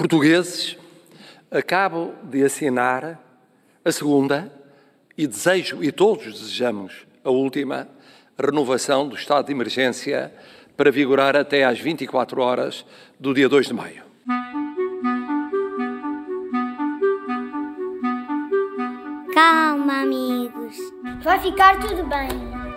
Portugueses, 0.00 0.78
acabo 1.50 2.14
de 2.22 2.42
assinar 2.42 3.20
a 3.84 3.92
segunda 3.92 4.50
e 5.14 5.26
desejo, 5.26 5.84
e 5.84 5.92
todos 5.92 6.40
desejamos, 6.40 7.06
a 7.22 7.28
última 7.28 7.86
renovação 8.38 9.06
do 9.06 9.14
estado 9.14 9.44
de 9.44 9.52
emergência 9.52 10.32
para 10.74 10.90
vigorar 10.90 11.36
até 11.36 11.64
às 11.64 11.78
24 11.78 12.40
horas 12.40 12.86
do 13.18 13.34
dia 13.34 13.46
2 13.46 13.66
de 13.66 13.74
maio. 13.74 14.02
Calma, 19.34 20.00
amigos. 20.00 20.78
Vai 21.22 21.38
ficar 21.40 21.78
tudo 21.78 22.04
bem. 22.04 22.30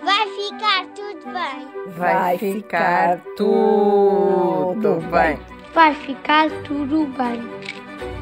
Vai 0.03 0.27
ficar 0.27 0.87
tudo 0.87 1.23
bem. 1.31 1.93
Vai 1.93 2.37
ficar 2.37 3.21
tudo 3.37 4.99
bem. 5.09 5.52
Vai 5.73 5.93
ficar 5.95 6.49
tudo 6.63 7.05
bem. 7.07 7.41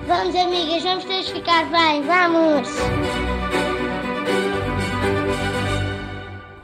Vamos, 0.07 0.35
amigas, 0.35 0.83
vamos 0.83 1.05
todos 1.05 1.29
ficar 1.29 1.65
bem. 1.69 2.01
Vamos. 2.03 2.67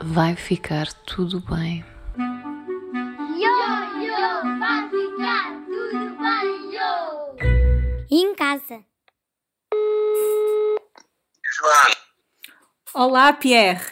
Vai 0.02 0.34
ficar 0.34 0.92
tudo 1.06 1.40
bem. 1.40 1.84
Yo, 3.36 4.02
yo, 4.02 4.58
vai 4.58 4.88
ficar 4.90 5.52
tudo 5.66 6.16
bem, 6.18 6.74
yo. 6.74 8.06
E 8.10 8.22
em 8.22 8.34
casa. 8.34 8.82
Joana, 11.54 11.96
Olá, 12.94 13.32
Pierre. 13.34 13.84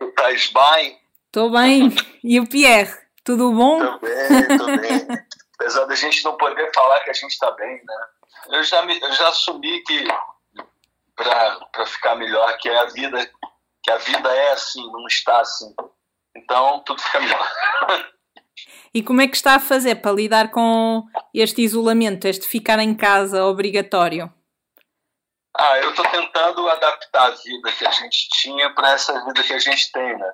estás 0.00 0.52
bem? 0.52 0.98
Estou 1.26 1.50
bem. 1.50 1.94
E 2.22 2.40
o 2.40 2.46
Pierre? 2.46 2.96
Tudo 3.24 3.52
bom? 3.52 3.78
Tô 3.80 3.98
bem, 3.98 4.58
tô 4.58 4.66
bem. 4.66 5.18
Apesar 5.58 5.86
da 5.86 5.94
gente 5.94 6.24
não 6.24 6.36
poder 6.36 6.70
falar 6.72 7.00
que 7.00 7.10
a 7.10 7.14
gente 7.14 7.36
tá 7.38 7.50
bem, 7.52 7.82
né? 7.84 8.06
Eu 8.50 8.62
já, 8.62 8.82
me, 8.82 9.00
eu 9.00 9.12
já 9.12 9.28
assumi 9.28 9.82
que, 9.82 10.06
pra 11.16 11.86
ficar 11.86 12.14
melhor, 12.14 12.56
que 12.58 12.68
é 12.68 12.78
a 12.78 12.84
vida, 12.84 13.30
que 13.82 13.90
a 13.90 13.96
vida 13.96 14.32
é 14.32 14.52
assim, 14.52 14.86
não 14.92 15.06
está 15.06 15.40
assim. 15.40 15.74
Então, 16.36 16.80
tudo 16.84 17.02
fica 17.02 17.20
melhor. 17.20 17.48
E 18.94 19.02
como 19.02 19.20
é 19.20 19.28
que 19.28 19.36
está 19.36 19.56
a 19.56 19.60
fazer 19.60 19.96
para 19.96 20.12
lidar 20.12 20.50
com 20.50 21.04
este 21.34 21.62
isolamento, 21.62 22.26
este 22.26 22.46
ficar 22.46 22.78
em 22.78 22.94
casa 22.94 23.44
obrigatório? 23.44 24.32
Ah, 25.56 25.78
eu 25.78 25.94
tô 25.94 26.02
tentando 26.04 26.68
adaptar 26.68 27.26
a 27.26 27.30
vida 27.30 27.72
que 27.72 27.86
a 27.86 27.90
gente 27.90 28.28
tinha 28.30 28.72
para 28.74 28.92
essa 28.92 29.24
vida 29.24 29.42
que 29.42 29.52
a 29.52 29.58
gente 29.58 29.90
tem, 29.90 30.16
né? 30.16 30.32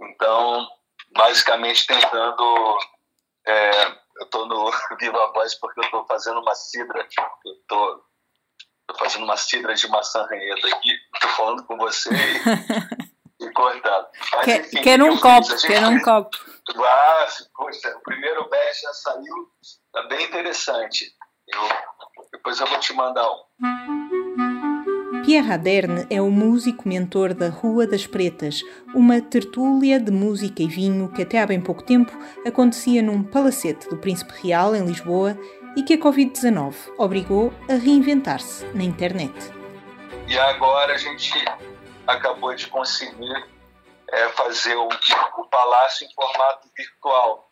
Então, 0.00 0.68
basicamente 1.14 1.86
tentando. 1.86 2.78
é, 3.46 4.01
eu 4.20 4.26
tô 4.26 4.46
no 4.46 4.70
Viva 5.00 5.32
Voz 5.32 5.54
porque 5.58 5.80
eu 5.80 5.90
tô 5.90 6.04
fazendo 6.06 6.40
uma 6.40 6.54
cidra. 6.54 7.06
Eu 7.44 7.54
tô, 7.68 8.04
tô 8.86 8.94
fazendo 8.98 9.24
uma 9.24 9.36
cidra 9.36 9.74
de 9.74 9.88
maçã 9.88 10.24
ranheta 10.26 10.68
aqui. 10.68 10.96
Tô 11.20 11.28
falando 11.28 11.64
com 11.64 11.76
você 11.76 12.10
e, 12.10 13.44
e 13.44 13.52
cortado. 13.52 14.08
Mas, 14.32 14.44
Quer, 14.44 14.60
enfim, 14.60 14.82
quer 14.82 15.02
o 15.02 15.12
um 15.12 15.18
copo, 15.18 15.48
gente 15.48 15.66
quer 15.66 15.86
um 15.86 16.00
copo. 16.00 16.36
Ah, 16.76 17.26
poxa, 17.54 17.96
o 17.96 18.02
primeiro 18.02 18.48
batch 18.48 18.80
já 18.82 18.94
saiu, 18.94 19.50
tá 19.92 20.02
bem 20.04 20.24
interessante. 20.26 21.12
Eu, 21.48 21.68
depois 22.32 22.60
eu 22.60 22.66
vou 22.66 22.78
te 22.78 22.92
mandar 22.92 23.28
um. 23.28 24.01
Pierre 25.32 25.50
Aderne 25.50 26.06
é 26.10 26.20
o 26.20 26.30
músico 26.30 26.86
mentor 26.86 27.32
da 27.32 27.48
Rua 27.48 27.86
das 27.86 28.06
Pretas, 28.06 28.60
uma 28.94 29.18
tertúlia 29.18 29.98
de 29.98 30.10
música 30.12 30.62
e 30.62 30.68
vinho 30.68 31.10
que 31.10 31.22
até 31.22 31.40
há 31.40 31.46
bem 31.46 31.58
pouco 31.58 31.82
tempo 31.82 32.12
acontecia 32.46 33.00
num 33.00 33.22
palacete 33.22 33.88
do 33.88 33.96
Príncipe 33.96 34.34
Real, 34.42 34.76
em 34.76 34.84
Lisboa, 34.84 35.34
e 35.74 35.82
que 35.84 35.94
a 35.94 35.98
Covid-19 35.98 36.74
obrigou 36.98 37.50
a 37.66 37.76
reinventar-se 37.76 38.66
na 38.74 38.84
internet. 38.84 39.32
E 40.28 40.38
agora 40.38 40.92
a 40.92 40.98
gente 40.98 41.32
acabou 42.06 42.54
de 42.54 42.66
conseguir 42.66 43.48
é, 44.12 44.28
fazer 44.32 44.76
o, 44.76 44.86
o 44.86 45.44
palácio 45.46 46.06
em 46.06 46.12
formato 46.12 46.68
virtual. 46.76 47.50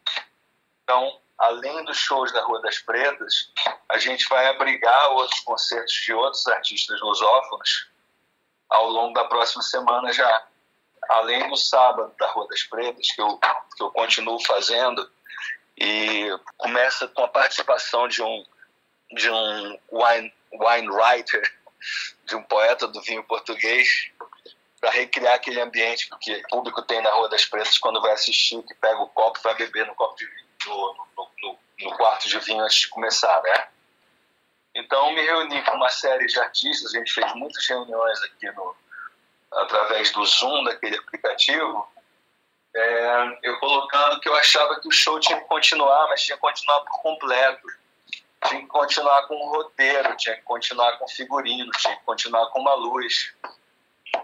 Então, 0.83 1.19
além 1.41 1.85
dos 1.85 1.97
shows 1.97 2.31
da 2.33 2.43
Rua 2.43 2.61
das 2.61 2.79
Pretas, 2.79 3.51
a 3.89 3.99
gente 3.99 4.29
vai 4.29 4.47
abrigar 4.47 5.11
outros 5.13 5.41
concertos 5.41 5.95
de 5.95 6.13
outros 6.13 6.47
artistas 6.47 7.01
lusófonos 7.01 7.89
ao 8.69 8.89
longo 8.91 9.15
da 9.15 9.25
próxima 9.25 9.63
semana 9.63 10.13
já. 10.13 10.47
Além 11.09 11.49
do 11.49 11.57
sábado 11.57 12.15
da 12.19 12.31
Rua 12.31 12.47
das 12.49 12.63
Pretas, 12.65 13.11
que 13.11 13.23
eu, 13.23 13.39
que 13.77 13.83
eu 13.83 13.91
continuo 13.91 14.39
fazendo, 14.45 15.11
e 15.79 16.29
começa 16.59 17.09
com 17.09 17.25
a 17.25 17.29
participação 17.29 18.07
de 18.07 18.23
um, 18.23 18.45
de 19.13 19.31
um 19.31 19.79
wine, 19.91 20.33
wine 20.53 20.91
writer, 20.91 21.43
de 22.27 22.37
um 22.37 22.43
poeta 22.43 22.87
do 22.87 23.01
vinho 23.01 23.25
português, 23.25 24.11
para 24.79 24.91
recriar 24.91 25.35
aquele 25.35 25.61
ambiente 25.61 26.09
que 26.21 26.37
o 26.37 26.49
público 26.49 26.83
tem 26.83 27.03
na 27.03 27.11
Rua 27.11 27.31
das 27.31 27.47
Pretas 27.47 27.79
quando 27.79 28.01
vai 28.01 28.13
assistir, 28.13 28.63
que 28.63 28.75
pega 28.75 29.01
o 29.01 29.09
copo 29.09 29.39
e 29.39 29.43
vai 29.43 29.55
beber 29.55 29.87
no 29.87 29.95
copo 29.95 30.17
de 30.17 30.27
vinho, 30.27 30.50
no, 30.67 30.95
no, 31.17 31.29
no, 31.43 31.59
no 31.81 31.97
quarto 31.97 32.29
de 32.29 32.39
vinho 32.41 32.63
antes 32.63 32.81
de 32.81 32.89
começar, 32.89 33.43
né? 33.43 33.69
Então 34.75 35.13
me 35.13 35.23
reuni 35.23 35.63
com 35.65 35.73
uma 35.73 35.91
série 35.91 36.27
de 36.27 36.39
artistas, 36.39 36.95
a 36.95 36.99
gente 36.99 37.13
fez 37.13 37.33
muitas 37.35 37.67
reuniões 37.67 38.23
aqui 38.23 38.51
no 38.53 38.77
através 39.53 40.13
do 40.13 40.25
Zoom 40.25 40.63
daquele 40.63 40.97
aplicativo, 40.97 41.89
é, 42.75 43.39
eu 43.43 43.59
colocando 43.59 44.21
que 44.21 44.29
eu 44.29 44.35
achava 44.37 44.81
que 44.81 44.87
o 44.87 44.93
show 44.93 45.19
tinha 45.19 45.41
que 45.41 45.47
continuar, 45.47 46.07
mas 46.09 46.23
tinha 46.23 46.37
que 46.37 46.41
continuar 46.41 46.81
por 46.81 47.03
completo. 47.03 47.67
Tinha 48.47 48.61
que 48.63 48.69
continuar 48.69 49.27
com 49.27 49.35
um 49.35 49.51
roteiro, 49.51 50.17
tinha 50.17 50.37
que 50.37 50.43
continuar 50.43 50.97
com 50.99 51.09
figurino, 51.09 51.71
tinha 51.73 51.97
que 51.97 52.05
continuar 52.05 52.47
com 52.47 52.61
uma 52.61 52.75
luz. 52.75 53.35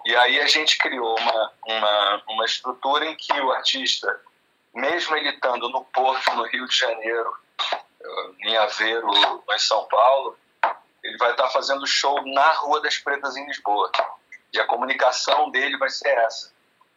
E 0.06 0.16
aí 0.16 0.41
a 0.41 0.47
gente 0.47 0.78
criou 0.78 1.18
uma, 1.18 1.53
uma, 1.66 2.22
uma 2.28 2.44
estrutura 2.44 3.04
em 3.04 3.16
que 3.16 3.32
o 3.32 3.53
artista, 3.53 4.20
mesmo 4.76 5.16
ele 5.16 5.31
estando 5.31 5.69
no 5.70 5.84
Porto, 5.87 6.31
no 6.34 6.44
Rio 6.44 6.69
de 6.69 6.76
Janeiro, 6.76 7.37
eh, 8.03 8.31
em 8.44 8.56
Aveiro, 8.59 9.10
em 9.50 9.59
São 9.59 9.84
Paulo, 9.87 10.38
ele 11.03 11.16
vai 11.16 11.31
estar 11.31 11.48
fazendo 11.48 11.87
show 11.87 12.20
na 12.26 12.53
Rua 12.53 12.81
das 12.82 12.98
Pretas 12.98 13.36
em 13.36 13.47
Lisboa. 13.47 13.91
E 14.53 14.60
a 14.60 14.66
comunicação 14.66 15.50
dele 15.50 15.76
vai 15.78 15.88
ser 15.88 16.16
essa. 16.19 16.53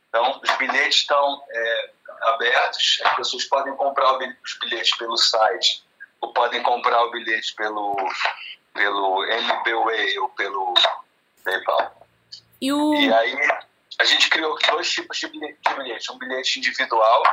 Então, 0.09 0.41
os 0.43 0.51
bilhetes 0.57 1.01
estão 1.01 1.43
é, 1.49 1.91
abertos, 2.33 2.99
as 3.05 3.15
pessoas 3.15 3.45
podem 3.45 3.75
comprar 3.75 4.17
os 4.17 4.57
bilhetes 4.59 4.97
pelo 4.97 5.15
site, 5.15 5.83
ou 6.19 6.33
podem 6.33 6.63
comprar 6.63 7.03
o 7.03 7.11
bilhete 7.11 7.53
pelo, 7.55 7.95
pelo 8.73 9.23
MBWay 9.23 10.19
ou 10.19 10.29
pelo 10.29 10.73
PayPal. 11.43 12.07
E 12.59 12.73
o... 12.73 12.93
E 12.95 13.13
aí, 13.13 13.37
a 13.99 14.03
gente 14.03 14.29
criou 14.29 14.57
dois 14.71 14.89
tipos 14.89 15.17
de 15.17 15.27
bilhete. 15.27 16.11
Um 16.11 16.17
bilhete 16.17 16.59
individual, 16.59 17.23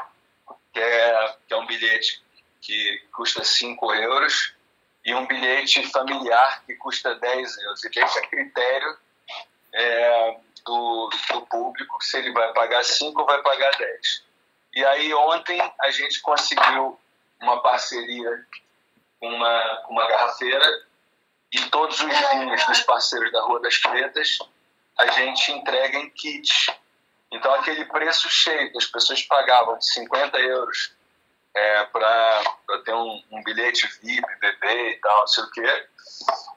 que 0.73 0.81
é, 0.81 1.35
que 1.47 1.55
é 1.55 1.57
um 1.57 1.67
bilhete 1.67 2.23
que 2.61 2.99
custa 3.13 3.45
5 3.45 3.95
euros, 3.95 4.55
e 5.05 5.15
um 5.15 5.25
bilhete 5.25 5.85
familiar 5.91 6.65
que 6.67 6.75
custa 6.75 7.15
10 7.15 7.59
euros. 7.59 7.85
E 7.85 7.91
deixa 7.91 8.19
a 8.19 8.27
critério 8.27 8.99
é, 9.73 10.37
do, 10.65 11.11
do 11.31 11.47
público 11.47 12.03
se 12.03 12.19
ele 12.19 12.33
vai 12.33 12.53
pagar 12.53 12.85
5 12.85 13.21
ou 13.21 13.27
vai 13.27 13.41
pagar 13.41 13.71
10. 13.77 14.25
E 14.75 14.85
aí, 14.85 15.15
ontem, 15.15 15.61
a 15.81 15.91
gente 15.91 16.21
conseguiu 16.21 16.99
uma 17.41 17.63
parceria 17.63 18.47
com 19.21 19.29
uma, 19.29 19.83
com 19.87 19.93
uma 19.93 20.09
garrafeira 20.09 20.87
e 21.53 21.61
todos 21.71 22.01
os 22.01 22.31
vinhos 22.31 22.67
dos 22.67 22.81
parceiros 22.81 23.31
da 23.33 23.43
Rua 23.43 23.61
das 23.61 23.79
Pretas 23.79 24.39
a 24.99 25.07
gente 25.09 25.53
entrega 25.53 25.99
em 25.99 26.11
kit. 26.11 26.51
Então, 27.33 27.53
aquele 27.55 27.85
preço 27.87 28.29
cheio 28.31 28.71
que 28.71 28.79
as 28.79 28.87
pessoas 28.87 29.23
pagavam 29.23 29.79
de 29.79 29.93
50 29.93 30.39
euros 30.39 30.93
é, 31.55 31.85
para 31.85 32.43
ter 32.85 32.95
um, 32.95 33.23
um 33.33 33.43
bilhete 33.43 33.89
VIP, 34.03 34.27
bebê 34.41 34.91
e 34.91 34.97
tal, 35.01 35.21
não 35.21 35.27
sei 35.27 35.45
o 35.45 35.51
quê, 35.51 35.87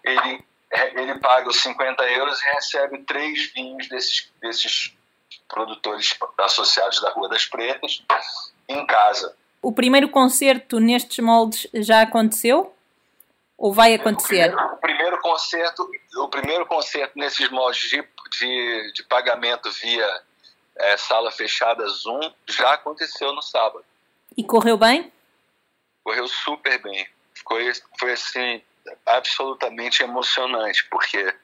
ele, 0.04 0.46
é, 0.72 1.02
ele 1.02 1.20
paga 1.20 1.50
os 1.50 1.60
50 1.62 2.04
euros 2.12 2.42
e 2.42 2.46
recebe 2.54 2.98
três 3.04 3.52
vinhos 3.54 3.88
desses, 3.88 4.32
desses 4.42 4.94
produtores 5.48 6.18
associados 6.40 7.02
da 7.02 7.12
Rua 7.12 7.30
das 7.30 7.46
Pretas 7.46 8.04
em 8.68 8.86
casa. 8.86 9.36
o 9.62 9.72
primeiro 9.72 10.10
concerto 10.10 10.80
nestes 10.80 11.24
moldes 11.24 11.68
já 11.74 12.02
aconteceu? 12.02 12.76
Ou 13.58 13.74
vai 13.74 13.94
acontecer? 13.94 14.54
O 14.54 14.56
primeiro, 14.56 14.74
o 14.74 14.78
primeiro 14.78 15.20
concerto, 15.20 15.92
o 16.18 16.28
primeiro 16.30 16.66
concerto 16.66 17.18
nesses 17.18 17.50
moldes 17.50 17.90
de, 17.90 18.08
de, 18.38 18.94
de 18.94 19.04
pagamento 19.04 19.70
via 19.72 20.22
é, 20.80 20.98
sala 20.98 21.32
fechada 21.32 21.88
Zoom 21.88 22.32
já 22.48 22.74
aconteceu 22.74 23.34
no 23.34 23.42
sábado. 23.42 23.86
E 24.36 24.44
correu 24.44 24.78
bem? 24.78 25.12
Correu 26.04 26.28
super 26.28 26.82
bem. 26.82 27.08
Foi, 27.48 27.72
foi 28.00 28.14
assim 28.14 28.62
absolutamente 29.06 30.02
emocionante 30.02 30.88
porque 30.90 31.36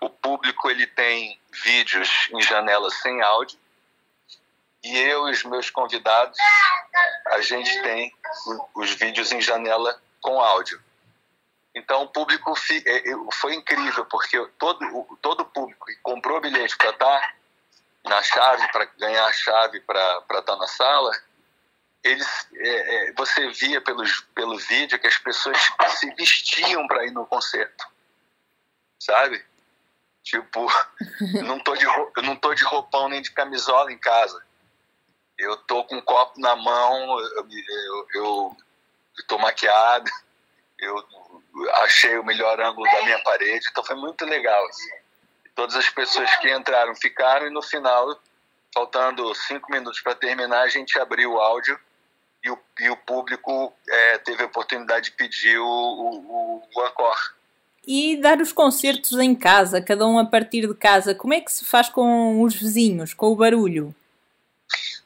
o 0.00 0.08
público 0.08 0.70
ele 0.70 0.86
tem 0.86 1.38
vídeos 1.52 2.28
em 2.32 2.40
janela 2.40 2.88
sem 2.90 3.20
áudio 3.20 3.58
e 4.82 4.96
eu 4.96 5.28
e 5.28 5.32
os 5.32 5.42
meus 5.44 5.68
convidados 5.68 6.38
a 7.26 7.40
gente 7.40 7.82
tem 7.82 8.14
os 8.74 8.90
vídeos 8.92 9.32
em 9.32 9.40
janela 9.40 10.00
com 10.20 10.40
áudio. 10.40 10.80
Então 11.74 12.04
o 12.04 12.08
público 12.08 12.54
é, 12.86 13.02
foi 13.34 13.54
incrível, 13.54 14.06
porque 14.06 14.42
todo, 14.58 14.78
todo 15.20 15.40
o 15.40 15.44
público 15.44 15.86
que 15.86 15.96
comprou 15.96 16.40
bilhete 16.40 16.76
para 16.76 16.90
estar 16.90 17.36
na 18.08 18.22
chave, 18.22 18.70
para 18.72 18.84
ganhar 18.98 19.26
a 19.26 19.32
chave 19.32 19.80
para 19.80 20.18
estar 20.18 20.42
tá 20.42 20.56
na 20.56 20.66
sala, 20.66 21.10
eles, 22.02 22.48
é, 22.54 23.08
é, 23.08 23.12
você 23.12 23.48
via 23.50 23.80
pelos, 23.80 24.20
pelo 24.34 24.58
vídeo 24.58 24.98
que 24.98 25.06
as 25.06 25.18
pessoas 25.18 25.58
se 25.98 26.14
vestiam 26.14 26.86
para 26.86 27.04
ir 27.04 27.10
no 27.10 27.26
concerto, 27.26 27.84
sabe? 28.98 29.44
Tipo, 30.22 30.66
não 31.44 31.58
tô 31.58 31.74
de, 31.76 31.84
eu 31.84 32.22
não 32.22 32.36
tô 32.36 32.54
de 32.54 32.64
roupão 32.64 33.08
nem 33.08 33.22
de 33.22 33.32
camisola 33.32 33.92
em 33.92 33.98
casa. 33.98 34.44
Eu 35.38 35.56
tô 35.58 35.84
com 35.84 35.96
um 35.96 36.00
copo 36.00 36.40
na 36.40 36.56
mão, 36.56 37.20
eu, 37.20 37.48
eu, 38.14 38.56
eu 39.18 39.26
tô 39.28 39.38
maquiado, 39.38 40.10
eu 40.78 41.06
achei 41.82 42.18
o 42.18 42.24
melhor 42.24 42.60
ângulo 42.60 42.90
da 42.90 43.02
minha 43.02 43.22
parede, 43.22 43.68
então 43.70 43.84
foi 43.84 43.96
muito 43.96 44.24
legal. 44.24 44.64
Assim. 44.66 44.90
Todas 45.56 45.74
as 45.74 45.88
pessoas 45.88 46.32
que 46.36 46.54
entraram 46.54 46.94
ficaram 46.94 47.46
e 47.46 47.50
no 47.50 47.62
final, 47.62 48.20
faltando 48.72 49.34
cinco 49.34 49.72
minutos 49.72 50.00
para 50.00 50.14
terminar, 50.14 50.60
a 50.60 50.68
gente 50.68 50.98
abriu 50.98 51.32
o 51.32 51.40
áudio 51.40 51.80
e 52.44 52.50
o, 52.50 52.58
e 52.78 52.90
o 52.90 52.96
público 52.98 53.72
é, 53.88 54.18
teve 54.18 54.42
a 54.42 54.46
oportunidade 54.46 55.06
de 55.06 55.16
pedir 55.16 55.58
o, 55.58 55.66
o, 55.66 56.62
o 56.74 56.86
encore. 56.86 57.34
E 57.86 58.18
dar 58.18 58.38
os 58.38 58.52
concertos 58.52 59.18
em 59.18 59.34
casa, 59.34 59.80
cada 59.80 60.06
um 60.06 60.18
a 60.18 60.26
partir 60.26 60.66
de 60.66 60.74
casa, 60.74 61.14
como 61.14 61.32
é 61.32 61.40
que 61.40 61.50
se 61.50 61.64
faz 61.64 61.88
com 61.88 62.42
os 62.42 62.54
vizinhos, 62.54 63.14
com 63.14 63.28
o 63.28 63.36
barulho? 63.36 63.94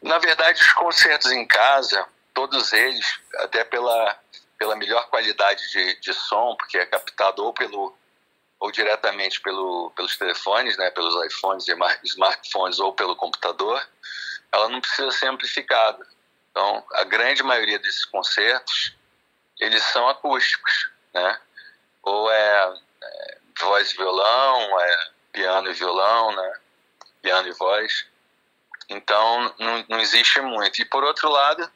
Na 0.02 0.18
verdade, 0.18 0.60
os 0.60 0.72
concertos 0.72 1.30
em 1.30 1.46
casa, 1.46 2.04
todos 2.34 2.72
eles, 2.72 3.20
até 3.36 3.62
pela, 3.62 4.18
pela 4.58 4.74
melhor 4.74 5.08
qualidade 5.10 5.62
de, 5.70 6.00
de 6.00 6.12
som, 6.12 6.56
porque 6.56 6.76
é 6.76 6.86
captado 6.86 7.44
ou 7.44 7.52
pelo 7.52 7.94
ou 8.60 8.70
diretamente 8.70 9.40
pelo, 9.40 9.90
pelos 9.96 10.18
telefones, 10.18 10.76
né, 10.76 10.90
pelos 10.90 11.14
iPhones 11.26 11.66
e 11.66 11.74
smartphones 12.04 12.78
ou 12.78 12.92
pelo 12.92 13.16
computador, 13.16 13.82
ela 14.52 14.68
não 14.68 14.82
precisa 14.82 15.10
ser 15.10 15.28
amplificada. 15.28 16.06
Então, 16.50 16.84
a 16.92 17.04
grande 17.04 17.42
maioria 17.42 17.78
desses 17.78 18.04
concertos, 18.04 18.94
eles 19.58 19.82
são 19.84 20.08
acústicos, 20.08 20.90
né? 21.14 21.40
Ou 22.02 22.30
é, 22.30 22.74
é 23.02 23.38
voz 23.58 23.92
e 23.92 23.96
violão, 23.96 24.80
é 24.80 25.10
piano 25.32 25.70
e 25.70 25.74
violão, 25.74 26.32
né? 26.32 26.52
Piano 27.22 27.48
e 27.48 27.52
voz. 27.52 28.06
Então, 28.88 29.54
não, 29.58 29.84
não 29.88 30.00
existe 30.00 30.40
muito. 30.40 30.82
E, 30.82 30.84
por 30.84 31.04
outro 31.04 31.30
lado, 31.30 31.70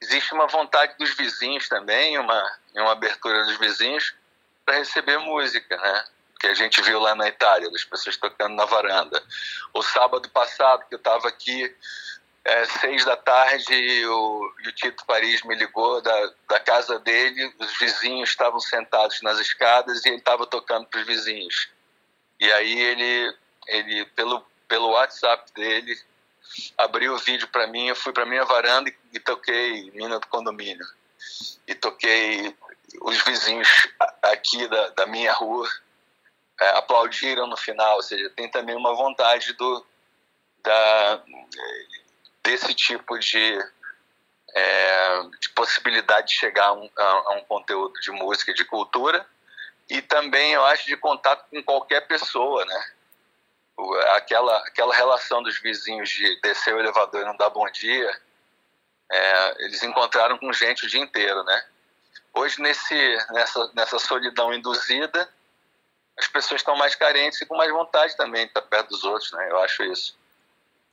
existe 0.00 0.32
uma 0.32 0.46
vontade 0.46 0.96
dos 0.96 1.14
vizinhos 1.14 1.68
também, 1.68 2.18
uma, 2.18 2.58
uma 2.74 2.92
abertura 2.92 3.44
dos 3.44 3.58
vizinhos 3.58 4.14
para 4.64 4.76
receber 4.76 5.18
música, 5.18 5.76
né? 5.76 6.04
Que 6.42 6.48
a 6.48 6.54
gente 6.54 6.82
viu 6.82 6.98
lá 6.98 7.14
na 7.14 7.28
Itália, 7.28 7.70
das 7.70 7.84
pessoas 7.84 8.16
tocando 8.16 8.56
na 8.56 8.64
varanda. 8.64 9.22
O 9.72 9.80
sábado 9.80 10.28
passado, 10.28 10.84
que 10.88 10.94
eu 10.96 10.98
estava 10.98 11.28
aqui 11.28 11.72
é, 12.44 12.64
seis 12.64 13.04
da 13.04 13.16
tarde 13.16 13.72
e 13.72 14.04
o, 14.04 14.52
e 14.64 14.68
o 14.68 14.72
Tito 14.72 15.06
Paris 15.06 15.44
me 15.44 15.54
ligou 15.54 16.02
da, 16.02 16.32
da 16.48 16.58
casa 16.58 16.98
dele, 16.98 17.54
os 17.60 17.78
vizinhos 17.78 18.30
estavam 18.30 18.58
sentados 18.58 19.22
nas 19.22 19.38
escadas 19.38 20.04
e 20.04 20.08
ele 20.08 20.16
estava 20.16 20.44
tocando 20.44 20.84
para 20.86 20.98
os 20.98 21.06
vizinhos. 21.06 21.68
E 22.40 22.50
aí 22.50 22.76
ele, 22.76 23.36
ele 23.68 24.04
pelo, 24.06 24.44
pelo 24.66 24.88
WhatsApp 24.88 25.48
dele, 25.54 25.96
abriu 26.76 27.14
o 27.14 27.18
vídeo 27.18 27.46
para 27.52 27.68
mim, 27.68 27.86
eu 27.86 27.94
fui 27.94 28.12
para 28.12 28.26
minha 28.26 28.44
varanda 28.44 28.90
e, 28.90 28.96
e 29.12 29.20
toquei 29.20 29.92
Mina 29.92 30.18
do 30.18 30.26
Condomínio. 30.26 30.84
E 31.68 31.74
toquei 31.76 32.52
os 33.00 33.22
vizinhos 33.22 33.68
aqui 34.22 34.66
da, 34.66 34.88
da 34.88 35.06
minha 35.06 35.32
rua 35.32 35.70
é, 36.62 36.76
aplaudiram 36.76 37.46
no 37.46 37.56
final, 37.56 37.96
ou 37.96 38.02
seja, 38.02 38.30
tem 38.30 38.48
também 38.48 38.76
uma 38.76 38.94
vontade 38.94 39.52
do 39.54 39.84
da 40.62 41.20
desse 42.42 42.72
tipo 42.74 43.18
de, 43.18 43.58
é, 44.54 45.22
de 45.40 45.48
possibilidade 45.50 46.28
de 46.28 46.34
chegar 46.34 46.66
a 46.66 46.72
um, 46.72 46.90
a 46.96 47.34
um 47.34 47.44
conteúdo 47.44 47.94
de 48.00 48.10
música 48.10 48.52
de 48.52 48.64
cultura 48.64 49.24
e 49.88 50.00
também 50.02 50.52
eu 50.52 50.64
acho 50.66 50.86
de 50.86 50.96
contato 50.96 51.44
com 51.50 51.62
qualquer 51.62 52.06
pessoa, 52.06 52.64
né? 52.64 52.84
Aquela, 54.14 54.56
aquela 54.66 54.94
relação 54.94 55.42
dos 55.42 55.60
vizinhos 55.60 56.08
de 56.10 56.40
descer 56.40 56.74
o 56.74 56.78
elevador 56.78 57.22
e 57.22 57.24
não 57.24 57.36
dar 57.36 57.50
bom 57.50 57.68
dia, 57.70 58.20
é, 59.10 59.64
eles 59.64 59.82
encontraram 59.82 60.38
com 60.38 60.52
gente 60.52 60.84
o 60.84 60.88
dia 60.88 61.00
inteiro, 61.00 61.42
né? 61.44 61.64
Hoje, 62.34 62.60
nesse, 62.60 63.18
nessa, 63.30 63.70
nessa 63.74 63.98
solidão 63.98 64.52
induzida, 64.52 65.28
as 66.18 66.28
pessoas 66.28 66.60
estão 66.60 66.76
mais 66.76 66.94
carentes 66.94 67.40
e 67.40 67.46
com 67.46 67.56
mais 67.56 67.70
vontade 67.70 68.16
também 68.16 68.42
de 68.42 68.48
estar 68.48 68.62
perto 68.62 68.90
dos 68.90 69.04
outros, 69.04 69.32
né? 69.32 69.50
Eu 69.50 69.58
acho 69.60 69.82
isso. 69.84 70.16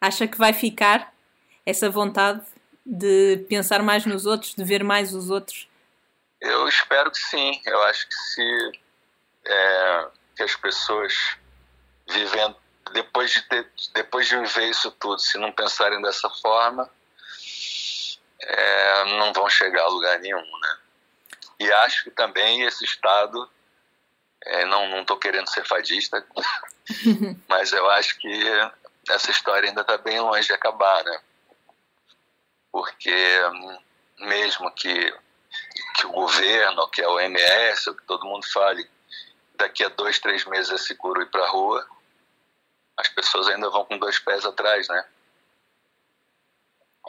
Acha 0.01 0.27
que 0.27 0.37
vai 0.37 0.53
ficar 0.53 1.13
essa 1.65 1.89
vontade 1.89 2.45
de 2.85 3.45
pensar 3.49 3.83
mais 3.83 4.05
nos 4.05 4.25
outros, 4.25 4.55
de 4.55 4.63
ver 4.63 4.83
mais 4.83 5.13
os 5.13 5.29
outros? 5.29 5.67
Eu 6.39 6.67
espero 6.67 7.11
que 7.11 7.19
sim. 7.19 7.61
Eu 7.65 7.81
acho 7.83 8.07
que 8.07 8.15
se 8.15 8.71
é, 9.45 10.07
que 10.35 10.43
as 10.43 10.55
pessoas 10.55 11.13
vivendo 12.09 12.55
depois 12.93 13.31
de 13.31 13.41
ter, 13.43 13.69
depois 13.93 14.27
de 14.27 14.37
viver 14.37 14.69
isso 14.69 14.89
tudo, 14.91 15.19
se 15.19 15.37
não 15.37 15.51
pensarem 15.51 16.01
dessa 16.01 16.29
forma, 16.29 16.89
é, 18.41 19.03
não 19.17 19.33
vão 19.33 19.49
chegar 19.49 19.83
a 19.83 19.89
lugar 19.89 20.19
nenhum, 20.19 20.41
né? 20.59 20.77
E 21.59 21.71
acho 21.71 22.05
que 22.05 22.11
também 22.11 22.61
esse 22.61 22.85
estado, 22.85 23.49
é, 24.45 24.65
não 24.65 25.01
estou 25.01 25.17
querendo 25.17 25.49
ser 25.49 25.65
fadista, 25.65 26.25
mas 27.47 27.71
eu 27.71 27.89
acho 27.91 28.17
que 28.19 28.71
essa 29.09 29.31
história 29.31 29.69
ainda 29.69 29.81
está 29.81 29.97
bem 29.97 30.19
longe 30.19 30.47
de 30.47 30.53
acabar, 30.53 31.03
né? 31.03 31.19
porque 32.71 33.13
hum, 33.45 33.77
mesmo 34.19 34.71
que, 34.71 35.13
que 35.95 36.05
o 36.05 36.11
governo, 36.11 36.89
que 36.89 37.01
a 37.01 37.09
OMS, 37.09 37.95
que 37.95 38.05
todo 38.05 38.27
mundo 38.27 38.45
fale, 38.51 38.89
daqui 39.55 39.83
a 39.83 39.89
dois, 39.89 40.19
três 40.19 40.45
meses 40.45 40.71
é 40.71 40.77
seguro 40.77 41.21
ir 41.21 41.29
para 41.29 41.43
a 41.43 41.49
rua, 41.49 41.85
as 42.97 43.09
pessoas 43.09 43.47
ainda 43.47 43.69
vão 43.69 43.85
com 43.85 43.97
dois 43.97 44.19
pés 44.19 44.45
atrás, 44.45 44.87
né? 44.87 45.05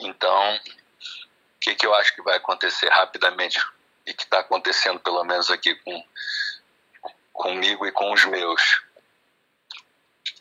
Então, 0.00 0.56
o 0.56 0.60
que, 1.60 1.74
que 1.74 1.86
eu 1.86 1.94
acho 1.94 2.14
que 2.14 2.22
vai 2.22 2.36
acontecer 2.36 2.88
rapidamente 2.88 3.60
e 4.06 4.14
que 4.14 4.22
está 4.22 4.40
acontecendo, 4.40 5.00
pelo 5.00 5.22
menos 5.24 5.50
aqui 5.50 5.74
com, 5.76 6.04
comigo 7.32 7.86
e 7.86 7.92
com 7.92 8.12
os 8.12 8.24
meus? 8.26 8.82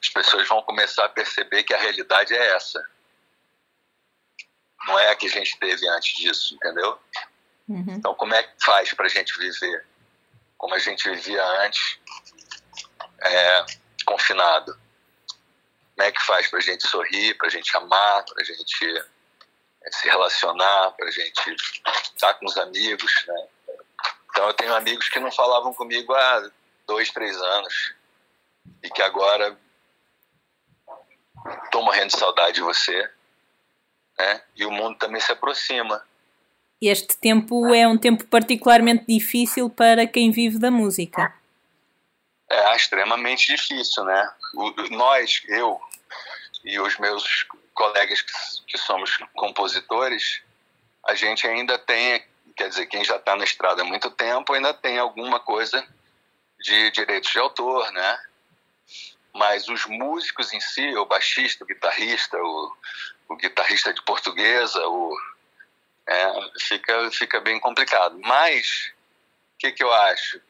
As 0.02 0.10
pessoas 0.10 0.48
vão 0.48 0.62
começar 0.64 1.06
a 1.06 1.10
perceber 1.10 1.64
que 1.64 1.74
a 1.74 1.80
realidade 1.80 2.34
é 2.34 2.56
essa 2.56 2.84
não 4.88 4.98
é 4.98 5.12
a 5.12 5.16
que 5.16 5.28
a 5.28 5.30
gente 5.30 5.58
teve 5.60 5.88
antes 5.88 6.18
disso, 6.18 6.56
entendeu? 6.56 6.98
Uhum. 7.68 7.86
Então, 7.90 8.16
como 8.16 8.34
é 8.34 8.44
que 8.44 8.64
faz 8.64 8.94
para 8.94 9.06
a 9.06 9.10
gente 9.10 9.38
viver 9.38 9.86
como 10.58 10.76
a 10.76 10.80
gente 10.80 11.10
vivia 11.10 11.42
antes, 11.62 12.00
é, 13.22 13.66
confinado? 14.06 14.78
Como 15.96 16.08
é 16.08 16.12
que 16.12 16.22
faz 16.22 16.48
para 16.50 16.60
a 16.60 16.62
gente 16.62 16.86
sorrir, 16.86 17.36
para 17.36 17.48
a 17.48 17.50
gente 17.50 17.76
amar, 17.78 18.26
para 18.26 18.42
a 18.42 18.44
gente 18.44 18.98
é, 19.84 19.92
se 19.92 20.10
relacionar, 20.10 20.92
para 20.92 21.08
a 21.08 21.12
gente 21.12 21.56
estar 22.04 22.34
com 22.34 22.46
os 22.46 22.58
amigos, 22.58 23.12
né? 23.26 23.48
Então, 24.32 24.48
eu 24.48 24.54
tenho 24.54 24.76
amigos 24.76 25.08
que 25.10 25.20
não 25.20 25.32
falavam 25.32 25.74
comigo 25.74 26.14
há 26.14 26.52
dois, 26.90 27.12
três 27.12 27.38
anos 27.40 27.94
e 28.82 28.90
que 28.90 29.02
agora 29.04 29.56
estou 31.64 31.84
morrendo 31.84 32.08
de 32.08 32.18
saudade 32.18 32.56
de 32.56 32.62
você 32.62 33.08
né? 34.18 34.42
e 34.56 34.66
o 34.66 34.72
mundo 34.72 34.98
também 34.98 35.22
se 35.22 35.32
aproxima. 35.32 36.04
Este 36.82 37.16
tempo 37.16 37.74
é 37.74 37.88
um 37.88 37.98
tempo 37.98 38.26
particularmente 38.26 39.06
difícil 39.08 39.70
para 39.70 40.08
quem 40.08 40.32
vive 40.32 40.58
da 40.58 40.72
música. 40.72 41.34
É 42.50 42.76
extremamente 42.76 43.56
difícil, 43.56 44.04
né? 44.06 44.34
O, 44.56 44.72
nós, 44.90 45.44
eu 45.48 45.80
e 46.64 46.80
os 46.80 46.98
meus 46.98 47.46
colegas 47.76 48.22
que, 48.22 48.32
que 48.66 48.78
somos 48.80 49.18
compositores, 49.36 50.42
a 51.06 51.14
gente 51.14 51.46
ainda 51.46 51.78
tem, 51.78 52.24
quer 52.56 52.70
dizer, 52.70 52.88
quem 52.88 53.06
já 53.06 53.18
está 53.18 53.36
na 53.36 53.44
estrada 53.44 53.84
há 53.84 53.86
muito 53.86 54.10
tempo 54.10 54.54
ainda 54.54 54.74
tem 54.74 54.98
alguma 54.98 55.40
coisa 55.40 55.86
de 56.60 56.92
direitos 56.92 57.32
de 57.32 57.40
autor, 57.40 57.92
né? 57.92 58.20
Mas 59.34 59.68
os 59.68 59.86
músicos 59.86 60.52
em 60.54 60.60
si, 60.60 60.96
o 60.98 61.06
baixista, 61.06 61.64
o 61.64 61.68
guitarrista, 61.68 62.38
o, 62.38 62.78
o 63.30 63.36
guitarrista 63.36 63.94
de 63.94 64.02
portuguesa, 64.02 64.80
o, 64.88 65.18
é, 66.08 66.32
fica, 66.60 67.12
fica 67.12 67.40
bem 67.40 67.60
complicado. 67.60 68.20
Mas, 68.24 68.92
o 69.56 69.58
que, 69.60 69.72
que 69.72 69.84
eu 69.84 69.94
acho? 69.94 70.42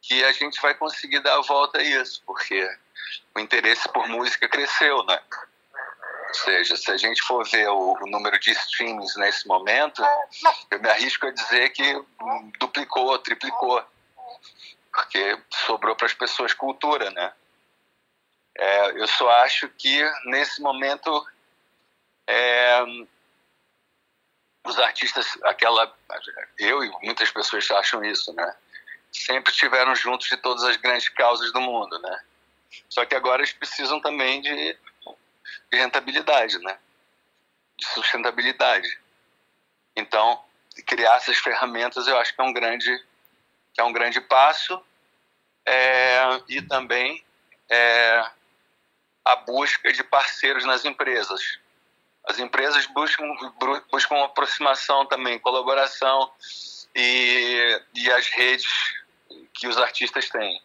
Que 0.00 0.24
a 0.24 0.32
gente 0.32 0.60
vai 0.60 0.74
conseguir 0.74 1.20
dar 1.20 1.34
a 1.34 1.42
volta 1.42 1.78
a 1.78 1.82
isso, 1.82 2.22
porque 2.24 2.68
o 3.34 3.40
interesse 3.40 3.88
por 3.92 4.08
música 4.08 4.48
cresceu, 4.48 5.04
né? 5.04 5.20
Ou 6.28 6.34
seja, 6.34 6.76
se 6.76 6.90
a 6.92 6.96
gente 6.96 7.20
for 7.22 7.44
ver 7.48 7.68
o, 7.68 7.96
o, 8.00 8.06
número 8.06 8.38
de 8.38 8.52
streams 8.52 9.16
nesse 9.16 9.48
momento, 9.48 10.00
eu 10.70 10.80
me 10.80 10.88
arrisco 10.88 11.26
a 11.26 11.32
dizer 11.32 11.70
que 11.70 12.04
duplicou, 12.60 13.18
triplicou. 13.18 13.84
Porque 14.92 15.38
sobrou 15.66 15.94
para 15.94 16.06
as 16.06 16.14
pessoas 16.14 16.52
cultura, 16.52 17.10
né? 17.10 17.32
É, 18.56 18.90
eu 19.00 19.06
só 19.06 19.30
acho 19.42 19.68
que 19.70 20.02
nesse 20.26 20.60
momento 20.60 21.26
é, 22.26 22.82
os 24.64 24.78
artistas, 24.78 25.26
aquela, 25.44 25.92
eu 26.58 26.84
e 26.84 26.90
muitas 27.02 27.30
pessoas 27.30 27.70
acham 27.70 28.04
isso, 28.04 28.32
né? 28.34 28.54
Sempre 29.12 29.52
estiveram 29.52 29.94
juntos 29.94 30.28
de 30.28 30.36
todas 30.36 30.62
as 30.64 30.76
grandes 30.76 31.08
causas 31.08 31.52
do 31.52 31.60
mundo, 31.60 31.98
né? 32.00 32.20
Só 32.88 33.04
que 33.04 33.14
agora 33.14 33.42
eles 33.42 33.52
precisam 33.52 34.00
também 34.00 34.40
de, 34.40 34.78
de 35.72 35.78
rentabilidade, 35.78 36.58
né? 36.58 36.78
De 37.76 37.86
sustentabilidade. 37.86 39.00
Então, 39.96 40.42
criar 40.86 41.16
essas 41.16 41.38
ferramentas 41.38 42.06
eu 42.06 42.16
acho 42.18 42.34
que 42.34 42.40
é 42.40 42.44
um 42.44 42.52
grande, 42.52 43.04
é 43.80 43.84
um 43.84 43.92
grande 43.92 44.20
passo 44.20 44.80
é, 45.66 46.20
e 46.48 46.62
também 46.62 47.24
é, 47.68 48.30
a 49.24 49.36
busca 49.36 49.92
de 49.92 50.04
parceiros 50.04 50.64
nas 50.64 50.84
empresas. 50.84 51.58
As 52.24 52.38
empresas 52.38 52.86
buscam, 52.86 53.26
buscam 53.90 54.24
aproximação 54.24 55.06
também, 55.06 55.38
colaboração 55.38 56.30
e, 56.94 57.82
e 57.94 58.10
as 58.12 58.28
redes 58.28 58.70
que 59.54 59.66
os 59.66 59.78
artistas 59.78 60.28
têm. 60.28 60.60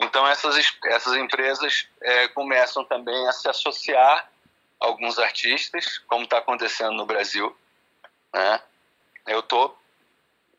Então, 0.00 0.26
essas, 0.26 0.56
essas 0.86 1.14
empresas 1.16 1.86
é, 2.00 2.28
começam 2.28 2.84
também 2.84 3.28
a 3.28 3.32
se 3.32 3.48
associar 3.48 4.28
a 4.80 4.86
alguns 4.86 5.18
artistas, 5.18 5.98
como 6.08 6.24
está 6.24 6.38
acontecendo 6.38 6.92
no 6.92 7.06
Brasil. 7.06 7.56
Né? 8.34 8.60
Eu 9.28 9.40
estou 9.40 9.78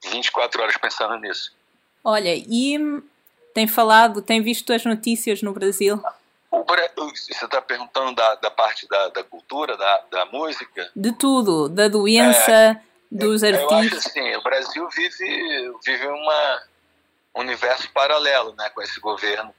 24 0.06 0.62
horas 0.62 0.78
pensando 0.78 1.18
nisso. 1.18 1.54
Olha, 2.04 2.36
e 2.36 2.78
tem 3.54 3.68
falado, 3.68 4.22
tem 4.22 4.42
visto 4.42 4.74
as 4.74 4.84
notícias 4.84 5.42
no 5.42 5.54
Brasil? 5.54 6.02
Você 6.52 7.46
está 7.46 7.62
perguntando 7.62 8.14
da, 8.14 8.36
da 8.36 8.52
parte 8.52 8.88
da, 8.88 9.10
da 9.10 9.24
cultura, 9.24 9.78
da, 9.78 10.04
da 10.12 10.26
música? 10.26 10.92
De 10.96 11.12
tudo, 11.14 11.70
da 11.70 11.88
doença, 11.88 12.52
é, 12.52 12.82
dos 13.10 13.44
artistas. 13.44 13.72
Eu 13.72 13.78
acho 13.78 13.96
assim, 13.96 14.36
o 14.36 14.44
Brasil 14.44 14.90
vive, 14.90 15.74
vive 15.86 16.08
uma, 16.08 16.64
um 17.36 17.42
universo 17.42 17.90
paralelo 17.92 18.54
né, 18.56 18.70
com 18.72 18.82
esse 18.82 19.00
governo 19.00 19.54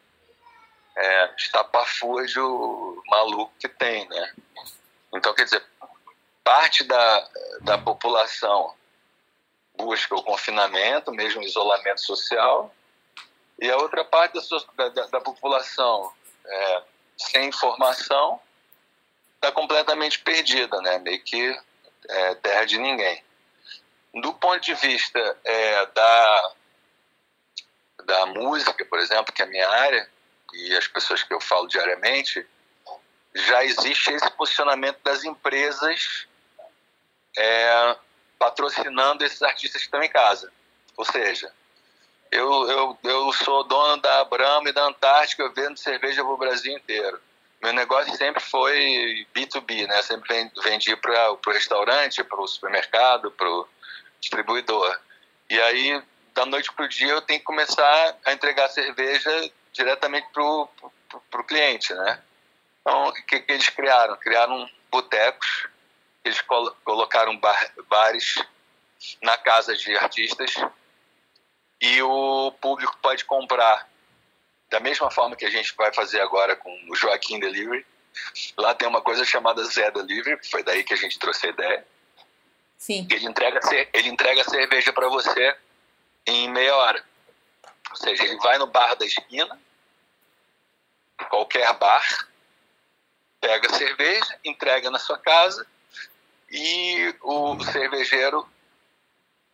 é, 0.96 1.30
estapafúrdio 1.36 3.02
maluco 3.08 3.52
que 3.58 3.68
tem, 3.68 4.08
né? 4.08 4.32
Então, 5.12 5.34
quer 5.34 5.44
dizer, 5.44 5.62
parte 6.42 6.84
da, 6.84 7.28
da 7.62 7.78
população 7.78 8.74
busca 9.76 10.14
o 10.14 10.22
confinamento, 10.22 11.12
mesmo 11.12 11.40
o 11.40 11.44
isolamento 11.44 12.00
social, 12.00 12.74
e 13.58 13.70
a 13.70 13.76
outra 13.76 14.04
parte 14.04 14.38
da, 14.76 14.88
da, 14.88 15.06
da 15.06 15.20
população 15.20 16.12
é, 16.44 16.82
sem 17.16 17.48
informação 17.48 18.40
está 19.36 19.52
completamente 19.52 20.18
perdida, 20.20 20.80
né? 20.80 20.98
meio 20.98 21.22
que 21.22 21.56
é, 22.08 22.34
terra 22.36 22.64
de 22.64 22.78
ninguém. 22.78 23.22
Do 24.14 24.32
ponto 24.34 24.60
de 24.60 24.74
vista 24.74 25.38
é, 25.44 25.86
da, 25.86 26.52
da 28.04 28.26
música, 28.26 28.84
por 28.84 28.98
exemplo, 28.98 29.32
que 29.32 29.42
é 29.42 29.44
a 29.44 29.48
minha 29.48 29.68
área, 29.68 30.08
e 30.52 30.76
as 30.76 30.86
pessoas 30.86 31.22
que 31.22 31.34
eu 31.34 31.40
falo 31.40 31.66
diariamente, 31.66 32.46
já 33.34 33.64
existe 33.64 34.12
esse 34.12 34.30
posicionamento 34.32 35.00
das 35.02 35.24
empresas 35.24 36.26
é, 37.36 37.96
patrocinando 38.44 39.24
esses 39.24 39.42
artistas 39.42 39.80
que 39.80 39.86
estão 39.86 40.02
em 40.02 40.08
casa. 40.08 40.52
Ou 40.96 41.04
seja, 41.04 41.50
eu, 42.30 42.68
eu, 42.70 42.98
eu 43.02 43.32
sou 43.32 43.64
dono 43.64 43.96
da 44.02 44.24
Brahma 44.24 44.68
e 44.68 44.72
da 44.72 44.84
Antártica, 44.84 45.42
eu 45.42 45.52
vendo 45.52 45.78
cerveja 45.78 46.22
para 46.22 46.32
o 46.32 46.36
Brasil 46.36 46.76
inteiro. 46.76 47.18
Meu 47.62 47.72
negócio 47.72 48.14
sempre 48.16 48.42
foi 48.42 49.26
B2B, 49.34 49.86
né? 49.86 50.02
Sempre 50.02 50.50
vendi 50.62 50.94
para 50.96 51.32
o 51.32 51.50
restaurante, 51.50 52.22
para 52.22 52.40
o 52.40 52.46
supermercado, 52.46 53.30
para 53.30 53.48
o 53.48 53.66
distribuidor. 54.20 55.00
E 55.48 55.58
aí, 55.58 56.02
da 56.34 56.44
noite 56.44 56.70
para 56.72 56.84
o 56.84 56.88
dia, 56.88 57.12
eu 57.12 57.22
tenho 57.22 57.40
que 57.40 57.46
começar 57.46 58.16
a 58.26 58.32
entregar 58.32 58.68
cerveja 58.68 59.50
diretamente 59.72 60.28
para 60.32 60.42
o 60.42 61.44
cliente, 61.46 61.94
né? 61.94 62.20
Então, 62.82 63.04
o 63.04 63.12
que, 63.12 63.40
que 63.40 63.52
eles 63.52 63.70
criaram? 63.70 64.14
Criaram 64.18 64.68
botecos 64.90 65.68
eles 66.24 66.40
colocaram 66.84 67.36
bar, 67.38 67.72
bares 67.86 68.42
na 69.22 69.36
casa 69.36 69.76
de 69.76 69.94
artistas 69.96 70.54
e 71.80 72.02
o 72.02 72.50
público 72.60 72.96
pode 73.02 73.24
comprar 73.26 73.88
da 74.70 74.80
mesma 74.80 75.10
forma 75.10 75.36
que 75.36 75.44
a 75.44 75.50
gente 75.50 75.74
vai 75.76 75.92
fazer 75.92 76.20
agora 76.20 76.56
com 76.56 76.70
o 76.88 76.96
Joaquim 76.96 77.38
Delivery. 77.38 77.86
Lá 78.56 78.74
tem 78.74 78.88
uma 78.88 79.02
coisa 79.02 79.24
chamada 79.24 79.62
Zé 79.64 79.90
Delivery, 79.90 80.40
foi 80.48 80.62
daí 80.62 80.82
que 80.82 80.94
a 80.94 80.96
gente 80.96 81.18
trouxe 81.18 81.46
a 81.46 81.50
ideia. 81.50 81.86
Sim. 82.78 83.06
Ele 83.10 83.26
entrega, 83.26 83.60
ele 83.92 84.08
entrega 84.08 84.40
a 84.40 84.44
cerveja 84.48 84.92
para 84.92 85.08
você 85.08 85.56
em 86.26 86.48
meia 86.48 86.74
hora. 86.74 87.04
Ou 87.90 87.96
seja, 87.96 88.24
ele 88.24 88.36
vai 88.38 88.56
no 88.56 88.66
bar 88.66 88.94
da 88.96 89.04
esquina, 89.04 89.60
qualquer 91.28 91.70
bar, 91.74 92.28
pega 93.40 93.70
a 93.70 93.74
cerveja, 93.74 94.38
entrega 94.42 94.90
na 94.90 94.98
sua 94.98 95.18
casa 95.18 95.66
e 96.50 97.14
o 97.22 97.62
cervejeiro 97.64 98.48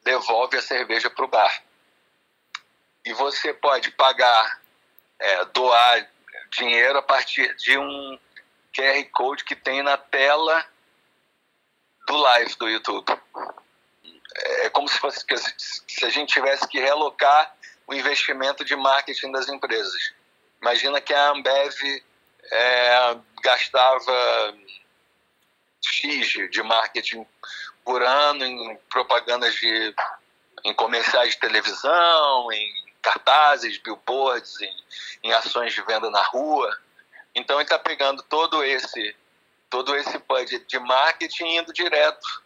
devolve 0.02 0.56
a 0.56 0.62
cerveja 0.62 1.10
para 1.10 1.24
o 1.24 1.28
bar. 1.28 1.62
E 3.04 3.12
você 3.12 3.52
pode 3.54 3.90
pagar, 3.92 4.60
é, 5.18 5.44
doar 5.46 6.10
dinheiro 6.50 6.98
a 6.98 7.02
partir 7.02 7.54
de 7.56 7.78
um 7.78 8.18
QR 8.74 9.04
Code 9.12 9.44
que 9.44 9.56
tem 9.56 9.82
na 9.82 9.96
tela 9.96 10.64
do 12.06 12.16
live 12.16 12.54
do 12.56 12.68
YouTube. 12.68 13.18
É 14.62 14.70
como 14.70 14.88
se, 14.88 14.98
fosse, 14.98 15.24
se 15.86 16.04
a 16.04 16.08
gente 16.08 16.32
tivesse 16.32 16.66
que 16.68 16.80
relocar 16.80 17.54
o 17.86 17.94
investimento 17.94 18.64
de 18.64 18.76
marketing 18.76 19.32
das 19.32 19.48
empresas. 19.48 20.12
Imagina 20.60 21.00
que 21.00 21.12
a 21.12 21.30
Ambev 21.30 21.74
é, 22.52 23.16
gastava 23.42 24.54
X 25.80 26.50
de 26.50 26.62
marketing 26.62 27.26
por 27.84 28.02
ano 28.02 28.44
em 28.44 28.76
propagandas 28.88 29.54
de 29.54 29.94
em 30.64 30.74
comerciais 30.74 31.30
de 31.30 31.40
televisão, 31.40 32.52
em 32.52 32.84
cartazes, 33.00 33.78
billboards, 33.78 34.60
em, 34.60 34.76
em 35.24 35.32
ações 35.32 35.72
de 35.72 35.82
venda 35.82 36.10
na 36.10 36.22
rua. 36.24 36.78
Então 37.34 37.56
ele 37.56 37.64
está 37.64 37.78
pegando 37.78 38.22
todo 38.24 38.62
esse 38.62 39.16
todo 39.70 39.94
esse 39.94 40.18
budget 40.18 40.66
de 40.66 40.78
marketing 40.80 41.58
indo 41.58 41.72
direto 41.72 42.42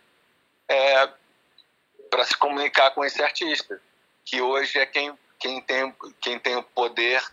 é, 0.69 1.09
para 2.11 2.25
se 2.25 2.37
comunicar 2.37 2.91
com 2.91 3.03
esse 3.03 3.23
artista, 3.23 3.81
que 4.25 4.43
hoje 4.43 4.79
é 4.79 4.85
quem, 4.85 5.19
quem, 5.41 5.61
tem, 5.63 5.95
quem 6.21 6.39
tem 6.39 6.57
o 6.57 6.63
poder 6.63 7.25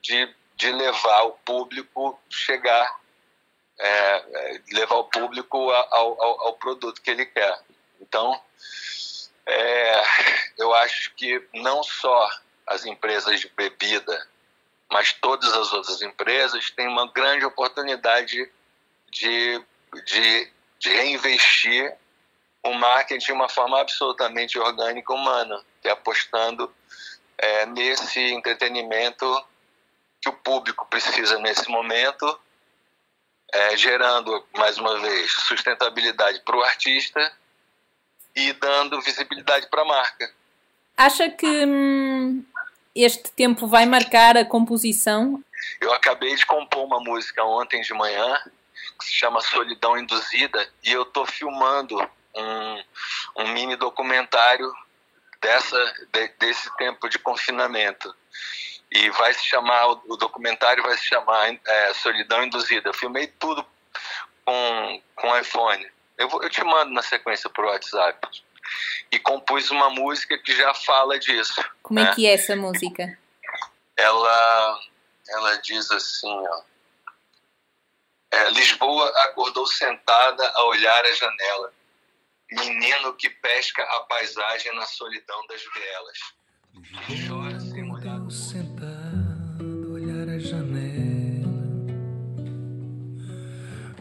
de, 0.00 0.34
de 0.56 0.72
levar 0.72 1.24
o 1.24 1.32
público 1.32 2.18
chegar 2.30 2.98
é, 3.78 3.88
é, 3.88 4.62
levar 4.72 4.96
o 4.96 5.04
público 5.04 5.70
ao, 5.70 6.22
ao, 6.22 6.46
ao, 6.46 6.52
produto 6.54 7.00
que 7.02 7.10
ele 7.10 7.26
quer. 7.26 7.58
Então, 8.00 8.40
é, 9.44 10.02
eu 10.58 10.74
acho 10.74 11.14
que 11.14 11.46
não 11.54 11.82
só 11.82 12.30
as 12.66 12.86
empresas 12.86 13.40
de 13.40 13.48
bebida, 13.50 14.28
mas 14.90 15.12
todas 15.12 15.52
as 15.52 15.72
outras 15.72 16.00
empresas 16.02 16.70
têm 16.70 16.88
uma 16.88 17.10
grande 17.12 17.44
oportunidade 17.44 18.50
de, 19.10 19.64
de, 20.04 20.52
de 20.78 20.88
reinvestir 20.88 21.94
o 22.62 22.74
marketing 22.74 23.26
de 23.26 23.32
uma 23.32 23.48
forma 23.48 23.80
absolutamente 23.80 24.58
orgânica 24.58 25.12
humana, 25.12 25.62
que 25.80 25.88
é 25.88 25.92
apostando 25.92 26.74
é, 27.38 27.66
nesse 27.66 28.20
entretenimento 28.32 29.44
que 30.20 30.28
o 30.28 30.32
público 30.32 30.86
precisa 30.86 31.38
nesse 31.38 31.68
momento 31.68 32.40
é, 33.52 33.76
gerando, 33.76 34.44
mais 34.56 34.78
uma 34.78 34.98
vez, 35.00 35.32
sustentabilidade 35.32 36.40
para 36.40 36.56
o 36.56 36.62
artista 36.62 37.32
e 38.34 38.52
dando 38.54 39.00
visibilidade 39.00 39.68
para 39.68 39.82
a 39.82 39.86
marca. 39.86 40.30
Acha 40.96 41.30
que 41.30 41.46
hum, 41.66 42.44
este 42.94 43.30
tempo 43.32 43.66
vai 43.66 43.86
marcar 43.86 44.36
a 44.36 44.44
composição? 44.44 45.42
Eu 45.80 45.92
acabei 45.92 46.34
de 46.34 46.44
compor 46.44 46.84
uma 46.84 47.00
música 47.00 47.44
ontem 47.44 47.80
de 47.82 47.92
manhã 47.94 48.40
que 48.98 49.04
se 49.04 49.12
chama 49.12 49.40
Solidão 49.40 49.96
Induzida 49.96 50.68
e 50.82 50.92
eu 50.92 51.02
estou 51.02 51.26
filmando 51.26 51.98
um, 52.34 52.82
um 53.36 53.48
mini 53.48 53.76
documentário 53.76 54.72
dessa, 55.40 55.94
de, 56.12 56.28
desse 56.38 56.74
tempo 56.76 57.08
de 57.08 57.18
confinamento. 57.18 58.14
E 58.90 59.10
vai 59.10 59.34
se 59.34 59.44
chamar, 59.44 59.86
o 59.88 60.16
documentário 60.16 60.82
vai 60.82 60.96
se 60.96 61.04
chamar 61.04 61.52
é, 61.66 61.94
Solidão 61.94 62.44
Induzida. 62.44 62.88
Eu 62.88 62.94
filmei 62.94 63.26
tudo 63.26 63.66
com, 64.44 65.02
com 65.16 65.38
iPhone. 65.38 65.86
Eu, 66.16 66.28
vou, 66.28 66.42
eu 66.42 66.48
te 66.48 66.62
mando 66.62 66.92
na 66.92 67.02
sequência 67.02 67.50
por 67.50 67.64
WhatsApp. 67.64 68.28
E 69.10 69.18
compus 69.18 69.70
uma 69.70 69.90
música 69.90 70.38
que 70.38 70.54
já 70.54 70.72
fala 70.74 71.18
disso. 71.18 71.64
Como 71.82 71.98
é 71.98 72.04
né? 72.04 72.10
é 72.10 72.14
que 72.14 72.26
é 72.26 72.34
essa 72.34 72.56
música? 72.56 73.16
ela, 73.96 74.80
ela 75.28 75.56
diz 75.56 75.90
assim, 75.90 76.28
ó, 76.28 76.62
é, 78.30 78.50
Lisboa 78.50 79.08
acordou 79.24 79.66
sentada 79.66 80.46
a 80.54 80.64
olhar 80.64 81.04
a 81.04 81.12
janela. 81.12 81.72
Menino 82.52 83.14
que 83.14 83.28
pesca 83.28 83.82
a 83.82 84.00
paisagem 84.00 84.74
na 84.76 84.86
solidão 84.86 85.46
das 85.48 85.62
vielas. 85.74 86.18
Chora 87.26 87.58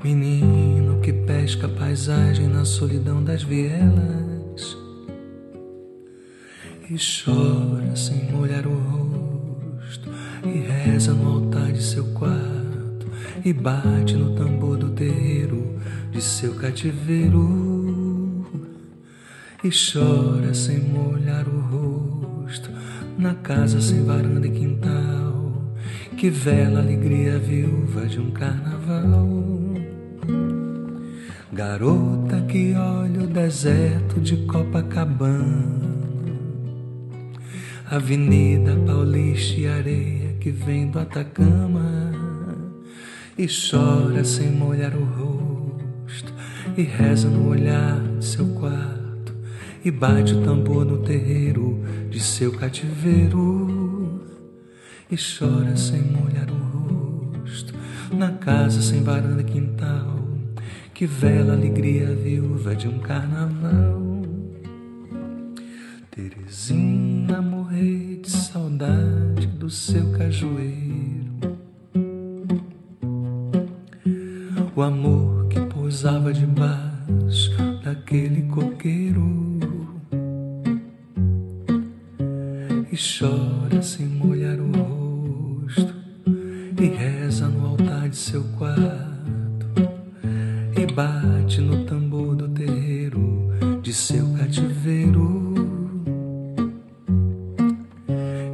Menino 0.05 0.99
que 1.01 1.11
pesca 1.11 1.65
a 1.65 1.69
paisagem 1.69 2.47
na 2.47 2.63
solidão 2.63 3.23
das 3.23 3.41
vielas. 3.41 4.77
E 6.87 6.95
chora 6.95 7.95
sem 7.95 8.31
molhar 8.31 8.67
o 8.67 8.75
rosto. 8.75 10.07
E 10.45 10.59
reza 10.59 11.11
no 11.11 11.27
altar 11.27 11.71
de 11.71 11.81
seu 11.81 12.03
quarto. 12.13 13.07
E 13.43 13.51
bate 13.51 14.15
no 14.15 14.35
tambor 14.35 14.77
do 14.77 14.91
terreiro 14.91 15.75
de 16.11 16.21
seu 16.21 16.53
cativeiro 16.53 18.45
e 19.63 19.69
chora 19.71 20.53
sem 20.53 20.77
molhar 20.77 21.47
o 21.47 21.59
rosto 22.41 22.69
na 23.17 23.33
casa 23.33 23.81
sem 23.81 24.03
varanda 24.03 24.45
e 24.45 24.51
quintal 24.51 25.63
que 26.15 26.29
vela 26.29 26.79
a 26.79 26.83
alegria 26.83 27.39
viúva 27.39 28.05
de 28.05 28.19
um 28.19 28.29
carnaval. 28.29 29.64
Garota 31.55 32.41
que 32.41 32.73
olha 32.73 33.23
o 33.23 33.27
deserto 33.27 34.19
de 34.19 34.35
Copacabana, 34.45 35.89
Avenida 37.89 38.75
Paulista 38.85 39.61
e 39.61 39.65
areia 39.65 40.33
que 40.33 40.51
vem 40.51 40.91
do 40.91 40.99
Atacama. 40.99 42.11
E 43.37 43.47
chora 43.47 44.25
sem 44.25 44.51
molhar 44.51 44.93
o 44.97 45.05
rosto. 45.05 46.33
E 46.75 46.81
reza 46.81 47.29
no 47.29 47.47
olhar 47.47 48.01
de 48.19 48.25
seu 48.25 48.47
quarto. 48.47 49.33
E 49.85 49.89
bate 49.89 50.33
o 50.33 50.43
tambor 50.43 50.83
no 50.83 50.97
terreiro 51.03 51.81
de 52.09 52.19
seu 52.19 52.51
cativeiro. 52.51 54.21
E 55.09 55.15
chora 55.15 55.77
sem 55.77 56.01
molhar 56.01 56.49
o 56.51 57.39
rosto. 57.39 57.73
Na 58.11 58.31
casa 58.33 58.81
sem 58.81 59.01
varanda 59.01 59.39
e 59.39 59.45
quintal 59.45 60.14
que 60.95 61.05
vela 61.05 61.51
alegria 61.51 62.15
viúva 62.15 62.73
de 62.73 62.87
um 62.87 62.99
carnaval. 62.99 64.01
Terezinha 66.09 67.41
morrer 67.41 68.21
de 68.21 68.31
saudade 68.31 69.45
do 69.45 69.69
seu 69.69 70.09
cajueiro. 70.13 71.35
O 74.73 74.81
amor 74.81 75.49
que 75.49 75.59
pousava 75.59 76.31
debaixo 76.31 77.51
daquele 77.83 78.43
coqueiro 78.43 79.59
e 82.89 82.95
chora 82.95 83.81
sem 83.81 84.05
molhar 84.05 84.61
o 84.61 84.71
rosto 84.71 85.93
e 86.81 86.85
reza 86.85 87.49
no 87.49 87.65
altar 87.67 88.07
de 88.07 88.15
seu 88.15 88.41
quarto 88.57 89.14
bate 90.87 91.61
no 91.61 91.85
tambor 91.85 92.35
do 92.35 92.47
terreiro 92.49 93.49
de 93.81 93.93
seu 93.93 94.25
cativeiro. 94.33 95.53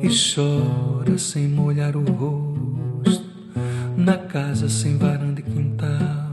E 0.01 0.07
chora 0.07 1.17
sem 1.17 1.47
molhar 1.47 1.95
o 1.95 2.03
rosto 2.03 3.25
na 3.97 4.17
casa 4.17 4.67
sem 4.69 4.97
varanda 4.97 5.39
e 5.39 5.43
quintal. 5.43 6.31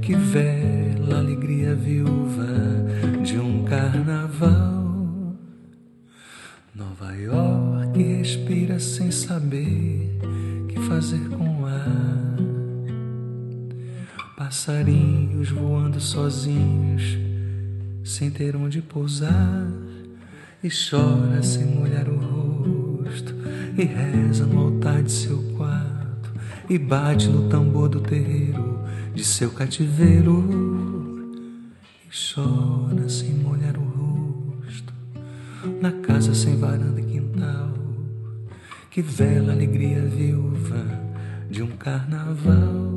Que 0.00 0.14
vela 0.14 1.16
a 1.16 1.18
alegria 1.18 1.74
viúva 1.74 2.46
de 3.22 3.38
um 3.38 3.64
carnaval. 3.64 4.82
Nova 6.74 7.12
York 7.14 8.02
respira 8.02 8.78
sem 8.80 9.10
saber 9.10 10.10
que 10.68 10.78
fazer 10.80 11.28
com 11.28 11.62
o 11.62 11.66
ar. 11.66 12.51
Passarinhos 14.52 15.48
voando 15.48 15.98
sozinhos, 15.98 17.16
sem 18.04 18.30
ter 18.30 18.54
onde 18.54 18.82
pousar. 18.82 19.66
E 20.62 20.68
chora 20.68 21.42
sem 21.42 21.64
molhar 21.64 22.06
o 22.06 22.18
rosto, 22.18 23.34
e 23.78 23.82
reza 23.82 24.44
no 24.44 24.64
altar 24.64 25.02
de 25.02 25.10
seu 25.10 25.38
quarto, 25.56 26.30
e 26.68 26.78
bate 26.78 27.30
no 27.30 27.48
tambor 27.48 27.88
do 27.88 28.00
terreiro 28.00 28.78
de 29.14 29.24
seu 29.24 29.50
cativeiro. 29.52 30.44
E 32.06 32.10
chora 32.10 33.08
sem 33.08 33.32
molhar 33.32 33.78
o 33.78 33.80
rosto 34.60 34.92
na 35.80 35.92
casa 35.92 36.34
sem 36.34 36.58
varanda 36.58 37.00
e 37.00 37.04
quintal, 37.04 37.72
que 38.90 39.00
vela 39.00 39.52
a 39.52 39.54
alegria 39.54 40.04
viúva 40.04 40.84
de 41.50 41.62
um 41.62 41.68
carnaval. 41.68 42.91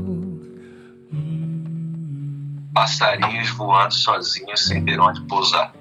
Passarinhos 2.76 3.50
voando 3.52 3.94
sozinhos 3.94 4.68
sem 4.68 4.84
ter 4.84 5.00
onde 5.00 5.22
pousar. 5.28 5.74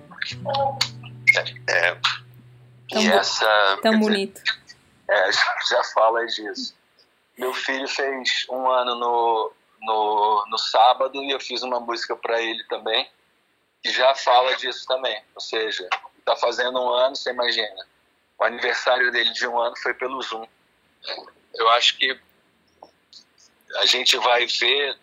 É, 1.36 1.88
é, 1.88 1.98
Tão 2.88 3.02
e 3.02 3.08
essa. 3.08 3.44
Tão 3.44 3.80
quer 3.82 3.90
dizer, 3.90 4.00
bonito. 4.00 4.42
É, 5.08 5.32
já, 5.32 5.56
já 5.68 5.84
fala 5.92 6.24
disso. 6.24 6.74
Meu 7.36 7.52
filho 7.52 7.88
fez 7.88 8.46
um 8.48 8.70
ano 8.70 8.94
no, 8.94 9.52
no, 9.80 10.44
no 10.48 10.58
sábado 10.58 11.20
e 11.20 11.32
eu 11.32 11.40
fiz 11.40 11.62
uma 11.62 11.80
música 11.80 12.14
para 12.14 12.40
ele 12.40 12.62
também, 12.64 13.10
que 13.82 13.90
já 13.90 14.14
fala 14.14 14.54
disso 14.56 14.86
também. 14.86 15.20
Ou 15.34 15.40
seja, 15.40 15.88
está 16.18 16.36
fazendo 16.36 16.80
um 16.80 16.90
ano, 16.90 17.16
você 17.16 17.30
imagina. 17.30 17.86
O 18.38 18.44
aniversário 18.44 19.10
dele 19.10 19.32
de 19.32 19.46
um 19.48 19.58
ano 19.58 19.76
foi 19.78 19.94
pelo 19.94 20.22
Zoom. 20.22 20.46
Eu 21.54 21.68
acho 21.70 21.98
que 21.98 22.16
a 23.78 23.86
gente 23.86 24.16
vai 24.18 24.46
ver 24.46 24.96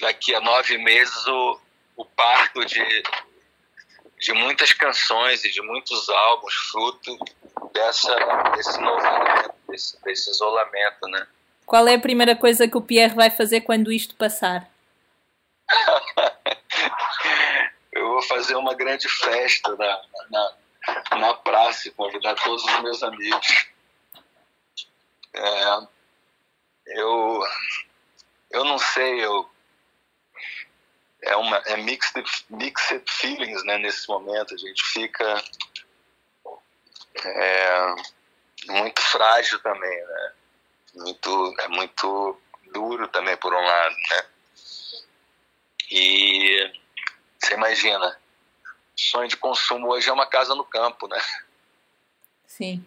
daqui 0.00 0.34
a 0.34 0.40
nove 0.40 0.78
meses 0.78 1.26
o, 1.26 1.60
o 1.96 2.04
parto 2.04 2.64
de, 2.64 3.02
de 4.18 4.32
muitas 4.32 4.72
canções 4.72 5.44
e 5.44 5.50
de 5.50 5.60
muitos 5.62 6.08
álbuns, 6.08 6.54
fruto 6.70 7.16
dessa, 7.72 8.14
desse 8.56 8.80
novo 8.80 9.02
desse, 9.68 10.02
desse 10.02 10.30
isolamento, 10.30 11.06
né? 11.08 11.26
Qual 11.64 11.86
é 11.86 11.94
a 11.94 12.00
primeira 12.00 12.34
coisa 12.34 12.66
que 12.66 12.76
o 12.76 12.82
Pierre 12.82 13.14
vai 13.14 13.30
fazer 13.30 13.60
quando 13.60 13.92
isto 13.92 14.16
passar? 14.16 14.68
Eu 17.92 18.08
vou 18.08 18.22
fazer 18.22 18.54
uma 18.54 18.74
grande 18.74 19.08
festa 19.08 19.76
na, 19.76 20.02
na, 20.30 20.52
na 21.18 21.34
praça 21.34 21.88
e 21.88 21.90
convidar 21.90 22.34
todos 22.36 22.64
os 22.64 22.80
meus 22.82 23.02
amigos. 23.02 23.66
É, 25.34 25.78
eu, 26.86 27.40
eu 28.50 28.64
não 28.64 28.78
sei, 28.78 29.24
eu, 29.24 29.48
é, 31.22 31.36
uma, 31.36 31.56
é 31.66 31.76
mixed, 31.76 32.24
mixed 32.48 33.04
feelings 33.08 33.64
né, 33.64 33.78
nesse 33.78 34.08
momento. 34.08 34.54
A 34.54 34.58
gente 34.58 34.82
fica 34.84 35.44
é, 37.24 37.94
muito 38.68 39.00
frágil 39.02 39.58
também, 39.60 40.06
né? 40.06 40.32
Muito, 40.94 41.54
é 41.60 41.68
muito 41.68 42.40
duro 42.72 43.08
também 43.08 43.36
por 43.36 43.54
um 43.54 43.60
lado, 43.60 43.94
né? 44.10 44.26
E 45.90 46.72
você 47.38 47.54
imagina, 47.54 48.18
sonho 48.94 49.28
de 49.28 49.36
consumo 49.36 49.88
hoje 49.88 50.08
é 50.08 50.12
uma 50.12 50.26
casa 50.26 50.54
no 50.54 50.64
campo, 50.64 51.08
né? 51.08 51.20
Sim. 52.46 52.84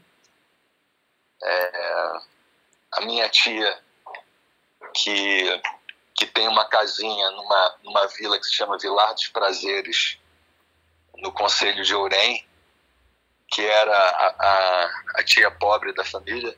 É, 1.41 2.21
a 2.93 3.01
minha 3.01 3.27
tia, 3.29 3.81
que, 4.93 5.61
que 6.15 6.25
tem 6.25 6.47
uma 6.47 6.65
casinha 6.65 7.31
numa, 7.31 7.75
numa 7.83 8.07
vila 8.07 8.39
que 8.39 8.45
se 8.45 8.53
chama 8.53 8.77
Vilar 8.77 9.13
dos 9.13 9.27
Prazeres, 9.27 10.17
no 11.17 11.31
Conselho 11.31 11.83
de 11.83 11.95
Ourém, 11.95 12.45
que 13.47 13.61
era 13.61 13.95
a, 13.95 14.27
a, 14.27 14.91
a 15.15 15.23
tia 15.23 15.49
pobre 15.51 15.93
da 15.93 16.03
família, 16.03 16.55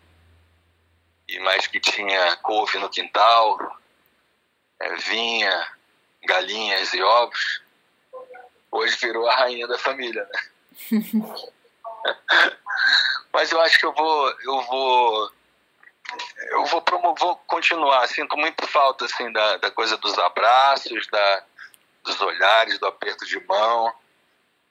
e 1.28 1.40
mais 1.40 1.68
que 1.68 1.80
tinha 1.80 2.38
couve 2.38 2.78
no 2.78 2.90
quintal, 2.90 3.58
é, 4.80 4.96
vinha, 4.96 5.68
galinhas 6.24 6.94
e 6.94 7.02
ovos, 7.02 7.62
hoje 8.72 8.98
virou 8.98 9.28
a 9.28 9.36
rainha 9.36 9.68
da 9.68 9.78
família, 9.78 10.28
né? 10.32 10.40
Mas 13.34 13.52
eu 13.52 13.60
acho 13.62 13.80
que 13.80 13.86
eu 13.86 13.94
vou, 13.94 14.30
eu 14.42 14.62
vou, 14.62 15.32
eu 16.52 16.66
vou 16.66 16.84
vou 17.18 17.36
continuar. 17.48 18.08
Sinto 18.08 18.38
muito 18.38 18.66
falta 18.68 19.06
assim 19.06 19.32
da, 19.32 19.58
da 19.58 19.72
coisa 19.72 19.98
dos 19.98 20.18
abraços, 20.20 21.08
da, 21.08 21.44
dos 22.04 22.20
olhares, 22.22 22.80
do 22.80 22.88
aperto 22.88 23.26
de 23.26 23.40
mão, 23.46 23.94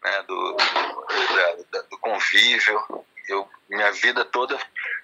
né, 0.03 0.23
do, 0.23 0.57
da- 0.57 1.57
da- 1.73 1.87
do 1.89 1.99
convívio. 1.99 3.05
Eu 3.29 3.49
minha 3.69 3.91
vida 3.93 4.25
toda 4.25 4.59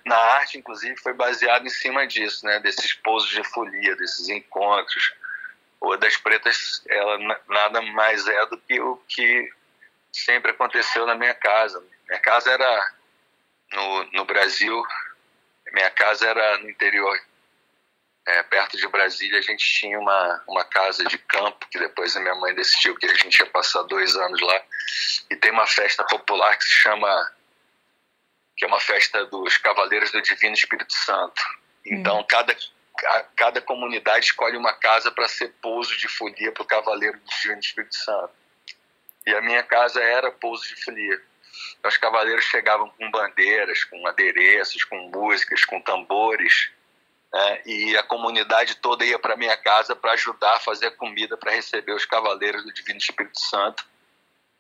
na 0.05 0.17
arte, 0.17 0.59
inclusive, 0.59 0.97
foi 0.99 1.13
baseada 1.15 1.67
em 1.67 1.71
cima 1.71 2.07
disso, 2.07 2.45
né? 2.47 2.61
Desses 2.61 2.93
pousos 2.95 3.31
de 3.31 3.43
folia, 3.45 3.97
desses 3.97 4.29
encontros. 4.29 5.13
O 5.81 5.97
das 5.97 6.17
Pretas, 6.17 6.83
ela 6.87 7.19
nada 7.49 7.81
mais 7.83 8.27
é 8.29 8.47
do 8.47 8.59
que 8.59 8.79
o 8.81 8.97
que 9.09 9.51
sempre 10.13 10.51
aconteceu 10.51 11.07
na 11.07 11.15
minha 11.15 11.35
casa. 11.35 11.83
Minha 12.09 12.21
casa 12.21 12.51
era 12.51 12.93
no, 13.73 14.05
no 14.13 14.25
Brasil, 14.25 14.83
minha 15.73 15.91
casa 15.91 16.29
era 16.29 16.59
no 16.59 16.71
interior, 16.71 17.19
é, 18.27 18.43
perto 18.45 18.77
de 18.77 18.87
Brasília. 18.89 19.39
A 19.39 19.43
gente 19.43 19.65
tinha 19.65 19.99
uma, 19.99 20.45
uma 20.49 20.65
casa 20.65 21.05
de 21.05 21.19
campo, 21.19 21.67
que 21.71 21.79
depois 21.79 22.17
a 22.17 22.21
minha 22.21 22.35
mãe 22.35 22.55
decidiu 22.55 22.97
que 22.97 23.07
a 23.07 23.15
gente 23.15 23.39
ia 23.39 23.47
passar 23.47 23.83
dois 23.83 24.15
anos 24.17 24.41
lá. 24.41 24.63
E 25.31 25.37
tem 25.37 25.51
uma 25.51 25.67
festa 25.67 26.05
popular 26.05 26.57
que 26.57 26.65
se 26.65 26.83
chama 26.83 27.33
que 28.57 28.67
é 28.67 28.69
uma 28.69 28.81
festa 28.81 29.25
dos 29.25 29.57
Cavaleiros 29.57 30.13
do 30.13 30.21
Divino 30.21 30.53
Espírito 30.53 30.93
Santo. 30.93 31.43
Então, 31.87 32.21
hum. 32.21 32.27
cada, 32.29 32.55
cada 33.35 33.63
comunidade 33.63 34.27
escolhe 34.27 34.55
uma 34.55 34.75
casa 34.75 35.11
para 35.11 35.27
ser 35.29 35.55
pouso 35.63 35.97
de 35.97 36.07
folia 36.09 36.53
para 36.53 36.63
o 36.63 36.67
Cavaleiro 36.67 37.19
do 37.19 37.25
Divino 37.25 37.59
Espírito 37.59 37.97
Santo. 37.97 38.35
E 39.27 39.35
a 39.35 39.41
minha 39.41 39.63
casa 39.63 40.03
era 40.03 40.31
pouso 40.31 40.69
de 40.69 40.85
folia. 40.85 41.23
Os 41.85 41.97
cavaleiros 41.97 42.45
chegavam 42.45 42.89
com 42.91 43.11
bandeiras, 43.11 43.85
com 43.85 44.07
adereços, 44.07 44.85
com 44.85 45.11
músicas, 45.11 45.65
com 45.65 45.81
tambores. 45.81 46.71
Né? 47.33 47.63
E 47.67 47.97
a 47.97 48.03
comunidade 48.03 48.77
toda 48.77 49.05
ia 49.05 49.19
para 49.19 49.37
minha 49.37 49.57
casa 49.57 49.95
para 49.97 50.13
ajudar 50.13 50.57
a 50.57 50.61
fazer 50.61 50.91
comida 50.93 51.37
para 51.37 51.53
receber 51.53 51.93
os 51.93 52.05
cavaleiros 52.05 52.65
do 52.65 52.73
Divino 52.73 52.99
Espírito 52.99 53.41
Santo 53.41 53.85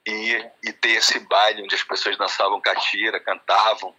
e, 0.07 0.46
e 0.62 0.72
ter 0.72 0.92
esse 0.92 1.18
baile 1.20 1.62
onde 1.62 1.74
as 1.74 1.83
pessoas 1.83 2.16
dançavam 2.16 2.61
catira, 2.61 3.20
cantavam, 3.20 3.94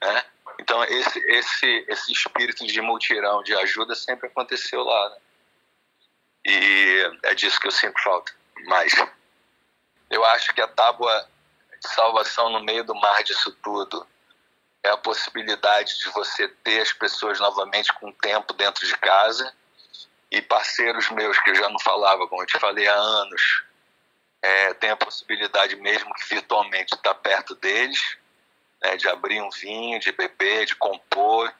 né? 0.00 0.24
Então 0.58 0.82
esse 0.84 1.18
esse 1.30 1.84
esse 1.88 2.12
espírito 2.12 2.66
de 2.66 2.80
multirão, 2.80 3.42
de 3.42 3.54
ajuda 3.54 3.94
sempre 3.94 4.28
aconteceu 4.28 4.82
lá, 4.82 5.10
né? 5.10 5.16
E 6.46 7.18
é 7.24 7.34
disso 7.34 7.60
que 7.60 7.66
eu 7.66 7.72
sinto 7.72 8.00
falta. 8.02 8.32
Mas 8.66 8.94
eu 10.10 10.24
acho 10.26 10.54
que 10.54 10.60
a 10.60 10.68
tábua 10.68 11.28
salvação 11.80 12.50
no 12.50 12.62
meio 12.62 12.84
do 12.84 12.94
mar 12.94 13.22
disso 13.22 13.50
tudo. 13.62 14.06
É 14.82 14.90
a 14.90 14.96
possibilidade 14.96 15.98
de 15.98 16.08
você 16.10 16.48
ter 16.48 16.80
as 16.80 16.92
pessoas 16.92 17.38
novamente 17.38 17.92
com 17.94 18.12
tempo 18.12 18.52
dentro 18.54 18.86
de 18.86 18.96
casa. 18.96 19.52
E 20.30 20.40
parceiros 20.40 21.10
meus 21.10 21.38
que 21.40 21.50
eu 21.50 21.54
já 21.56 21.68
não 21.68 21.78
falava, 21.80 22.26
como 22.28 22.42
eu 22.42 22.46
te 22.46 22.58
falei 22.58 22.86
há 22.86 22.94
anos, 22.94 23.64
é, 24.40 24.74
tem 24.74 24.90
a 24.90 24.96
possibilidade 24.96 25.76
mesmo 25.76 26.14
que 26.14 26.28
virtualmente 26.28 26.94
estar 26.94 27.14
tá 27.14 27.20
perto 27.20 27.54
deles, 27.56 28.16
né, 28.80 28.96
de 28.96 29.08
abrir 29.08 29.42
um 29.42 29.50
vinho, 29.50 29.98
de 29.98 30.12
beber, 30.12 30.66
de 30.66 30.76
compor, 30.76 31.52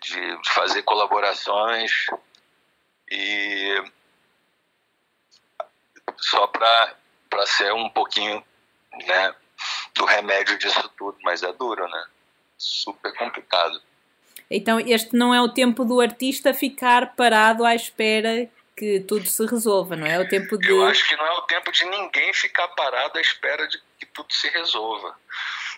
de, 0.00 0.36
de 0.42 0.52
fazer 0.52 0.82
colaborações. 0.82 1.92
E 3.10 3.84
só 6.18 6.46
para 6.46 7.46
ser 7.46 7.72
um 7.72 7.88
pouquinho 7.88 8.44
né, 9.06 9.34
do 9.94 10.04
remédio 10.04 10.58
disso 10.58 10.90
tudo, 10.96 11.18
mas 11.22 11.42
é 11.42 11.52
duro, 11.52 11.86
né? 11.88 12.06
Super 12.56 13.14
complicado. 13.14 13.80
Então, 14.50 14.80
este 14.80 15.14
não 15.14 15.34
é 15.34 15.40
o 15.40 15.48
tempo 15.48 15.84
do 15.84 16.00
artista 16.00 16.52
ficar 16.52 17.14
parado 17.14 17.64
à 17.64 17.74
espera 17.74 18.48
que 18.76 19.00
tudo 19.00 19.26
se 19.26 19.44
resolva, 19.46 19.94
não 19.94 20.06
é? 20.06 20.18
O 20.18 20.28
tempo 20.28 20.56
de. 20.58 20.70
Eu 20.70 20.84
acho 20.86 21.06
que 21.06 21.14
não 21.14 21.26
é 21.26 21.32
o 21.32 21.42
tempo 21.42 21.70
de 21.70 21.84
ninguém 21.84 22.32
ficar 22.32 22.66
parado 22.68 23.18
à 23.18 23.20
espera 23.20 23.68
de 23.68 23.78
que 23.98 24.06
tudo 24.06 24.32
se 24.32 24.48
resolva. 24.48 25.14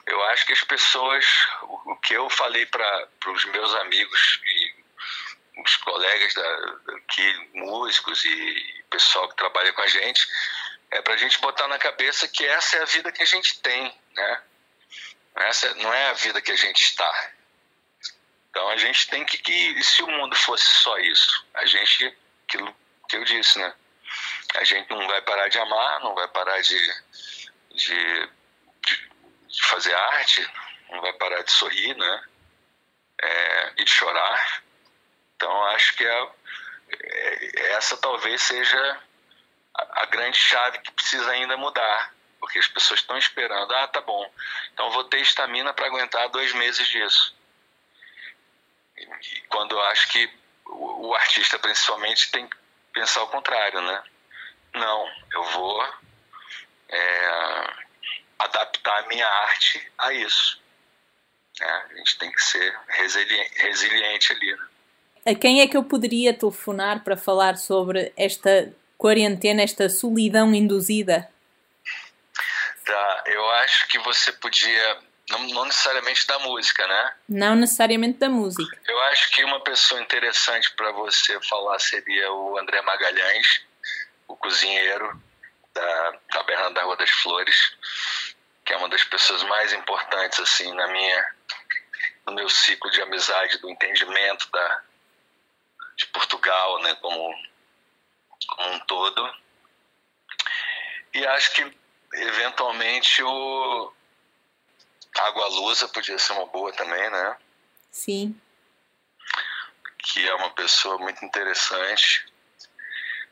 Eu 0.07 0.23
acho 0.27 0.47
que 0.47 0.53
as 0.53 0.63
pessoas, 0.63 1.25
o, 1.63 1.97
que 1.97 2.15
eu 2.15 2.31
falei 2.31 2.65
para 2.67 3.09
os 3.27 3.45
meus 3.47 3.75
amigos 3.77 4.41
e 4.45 5.61
os 5.61 5.77
colegas 5.77 6.35
da, 6.35 6.77
aqui, 6.97 7.51
músicos 7.55 8.25
e 8.25 8.85
pessoal 8.89 9.29
que 9.29 9.37
trabalha 9.37 9.73
com 9.73 9.83
a 9.83 9.87
gente, 9.87 10.27
é 10.93 11.01
para 11.01 11.15
a 11.15 11.17
gente 11.17 11.41
botar 11.41 11.67
na 11.69 11.79
cabeça 11.79 12.29
que 12.29 12.45
essa 12.45 12.77
é 12.77 12.83
a 12.83 12.87
vida 12.87 13.11
que 13.11 13.23
a 13.23 13.27
gente 13.27 13.61
tem, 13.61 13.95
né? 14.15 14.43
Essa 15.37 15.75
não 15.77 15.93
é 15.93 16.11
a 16.11 16.13
vida 16.13 16.41
que 16.41 16.53
a 16.53 16.57
gente 16.57 16.83
está. 16.83 17.31
Então 18.51 18.69
a 18.69 18.77
gente 18.77 19.09
tem 19.09 19.25
que, 19.25 19.39
que 19.39 19.83
se 19.83 20.03
o 20.03 20.07
mundo 20.07 20.37
fosse 20.37 20.67
só 20.67 20.99
isso, 20.99 21.47
a 21.55 21.65
gente 21.65 22.15
aquilo 22.47 22.77
que 23.09 23.17
eu 23.17 23.25
disse, 23.25 23.59
né? 23.59 23.75
A 24.55 24.65
gente 24.65 24.91
não 24.91 25.07
vai 25.07 25.23
parar 25.23 25.49
de 25.49 25.59
amar, 25.59 26.01
não 26.01 26.15
vai 26.15 26.29
parar 26.29 26.61
de, 26.61 26.79
de, 27.75 28.29
de, 28.83 29.11
de 29.49 29.63
fazer 29.63 29.95
arte, 29.95 30.47
não 30.91 31.01
vai 31.01 31.15
parar 31.15 31.43
de 31.43 31.51
sorrir, 31.51 31.97
né? 31.97 32.25
É, 33.23 33.73
e 33.79 33.85
de 33.85 33.91
chorar. 33.91 34.63
Então, 35.37 35.65
acho 35.69 35.97
que 35.97 36.05
é, 36.05 36.29
é, 37.01 37.73
essa 37.73 37.97
talvez 37.97 38.43
seja 38.43 39.03
a, 39.75 40.07
grande 40.07 40.39
chave 40.39 40.79
que 40.81 40.93
precisa 40.93 41.31
ainda 41.31 41.57
mudar 41.57 42.13
porque 42.43 42.59
as 42.59 42.67
pessoas 42.67 42.99
estão 42.99 43.17
esperando. 43.17 43.73
Ah, 43.73 43.87
tá 43.87 44.01
bom. 44.01 44.29
Então 44.73 44.91
vou 44.91 45.05
ter 45.05 45.21
estamina 45.21 45.73
para 45.73 45.87
aguentar 45.87 46.29
dois 46.29 46.53
meses 46.53 46.89
disso. 46.89 47.33
E, 48.99 49.03
e 49.05 49.41
quando 49.43 49.77
eu 49.77 49.81
acho 49.83 50.09
que 50.09 50.29
o, 50.67 51.09
o, 51.09 51.15
artista, 51.15 51.57
principalmente, 51.57 52.33
tem 52.33 52.51
pensar 52.93 53.23
o 53.23 53.29
contrário, 53.29 53.81
né? 53.81 54.03
Não, 54.75 55.09
eu 55.33 55.45
vou 55.45 55.83
é, 56.89 57.75
adaptar 58.41 59.05
a 59.05 59.07
minha 59.07 59.27
arte 59.27 59.93
a 59.99 60.13
isso. 60.13 60.61
É, 61.61 61.65
a 61.65 61.95
gente 61.95 62.19
tem 62.19 62.33
que 62.33 62.43
ser 62.43 62.77
resiliente, 62.89 63.63
resiliente 63.63 64.33
ali. 64.33 64.53
Né? 64.53 64.69
A 65.27 65.35
quem 65.37 65.61
é 65.61 65.69
que 65.69 65.77
eu 65.77 65.85
poderia 65.85 66.35
telefonar 66.35 67.05
para 67.05 67.17
falar 67.17 67.57
sobre 67.57 68.13
esta 68.17 68.75
quarentena, 69.03 69.63
esta 69.63 69.89
solidão 69.89 70.55
induzida? 70.55 71.29
Tá, 72.85 73.25
eu 73.27 73.51
acho 73.51 73.89
que 73.89 73.99
você 73.99 74.31
podia 74.33 74.99
não, 75.29 75.41
não, 75.49 75.65
necessariamente 75.65 76.25
da 76.27 76.39
música, 76.39 76.87
né? 76.87 77.15
Não 77.29 77.57
necessariamente 77.57 78.19
da 78.19 78.29
música. 78.29 78.79
Eu 78.87 79.01
acho 79.05 79.31
que 79.33 79.43
uma 79.45 79.61
pessoa 79.61 80.01
interessante 80.01 80.71
para 80.77 80.93
você 80.93 81.41
falar 81.49 81.81
seria 81.81 82.33
o 82.33 82.59
André 82.59 82.81
Magalhães, 82.83 83.65
o 84.29 84.37
cozinheiro 84.37 85.21
da 85.75 86.13
Taberna 86.31 86.71
da 86.71 86.83
Rua 86.85 86.97
das 86.97 87.11
Flores, 87.11 87.57
que 88.65 88.73
é 88.73 88.77
uma 88.77 88.89
das 88.89 89.03
pessoas 89.03 89.43
mais 89.45 89.73
importantes 89.73 90.39
assim 90.39 90.73
na 90.75 90.87
minha 90.89 91.35
no 92.27 92.35
meu 92.35 92.49
ciclo 92.49 92.89
de 92.91 93.03
amizade, 93.03 93.59
do 93.59 93.69
entendimento 93.69 94.49
da 94.53 94.83
de 95.97 96.07
Portugal, 96.07 96.81
né, 96.83 96.95
como 97.01 97.35
como 98.57 98.75
um 98.75 98.81
todo. 98.81 99.35
E 101.15 101.27
acho 101.27 101.55
que 101.55 101.79
eventualmente 102.15 103.23
o 103.23 103.93
Água 105.19 105.47
Lusa 105.49 105.89
podia 105.89 106.19
ser 106.19 106.33
uma 106.33 106.47
boa 106.47 106.73
também, 106.73 107.11
né? 107.11 107.37
Sim. 107.91 108.41
Que 109.99 110.27
é 110.27 110.35
uma 110.35 110.51
pessoa 110.51 110.99
muito 110.99 111.25
interessante. 111.25 112.27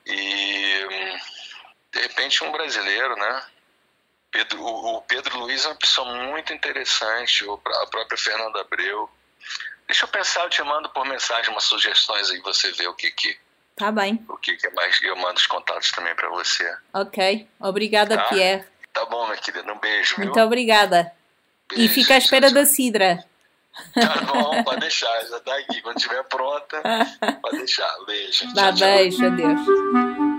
E 0.07 0.87
de 1.93 2.01
repente 2.01 2.45
um 2.45 2.53
brasileiro, 2.53 3.17
né? 3.17 3.47
Pedro, 4.31 4.65
o 4.65 5.03
Pedro 5.03 5.39
Luiz 5.39 5.65
é 5.65 5.69
uma 5.69 5.77
pessoa 5.77 6.13
muito 6.27 6.53
interessante, 6.53 7.45
a 7.45 7.87
própria 7.87 8.17
Fernanda 8.17 8.61
Abreu. 8.61 9.11
Deixa 9.87 10.05
eu 10.05 10.09
pensar, 10.09 10.45
eu 10.45 10.51
te 10.51 10.63
mando 10.63 10.89
por 10.91 11.05
mensagem 11.05 11.51
umas 11.51 11.65
sugestões 11.65 12.31
aí, 12.31 12.39
você 12.41 12.71
vê 12.73 12.87
o 12.87 12.95
que 12.95 13.11
que. 13.11 13.39
Tá 13.81 13.91
bem. 13.91 14.23
O 14.29 14.37
que, 14.37 14.57
que 14.57 14.67
é 14.67 14.71
mais. 14.73 15.01
Eu 15.03 15.17
mando 15.17 15.39
os 15.39 15.47
contatos 15.47 15.91
também 15.91 16.15
para 16.15 16.29
você. 16.29 16.71
Ok. 16.93 17.49
Obrigada, 17.59 18.15
tá? 18.15 18.25
Pierre. 18.25 18.63
Tá 18.93 19.07
bom, 19.07 19.25
minha 19.25 19.39
querida. 19.39 19.73
Um 19.73 19.79
beijo. 19.79 20.17
Muito 20.19 20.35
viu? 20.35 20.45
obrigada. 20.45 21.11
Beijo, 21.67 21.83
e 21.83 21.89
fica 21.89 22.13
à 22.13 22.19
espera 22.19 22.51
da 22.51 22.67
Cidra. 22.67 23.25
Tá 23.95 24.21
bom, 24.31 24.63
pode 24.65 24.81
deixar, 24.81 25.25
já 25.27 25.41
tá 25.41 25.57
aqui. 25.57 25.81
Quando 25.81 25.97
estiver 25.97 26.23
pronta, 26.25 26.83
pode 27.41 27.57
deixar. 27.57 27.91
Beijo. 28.05 28.53
Dá 28.53 28.71
beijo, 28.71 29.25
adeus. 29.25 30.30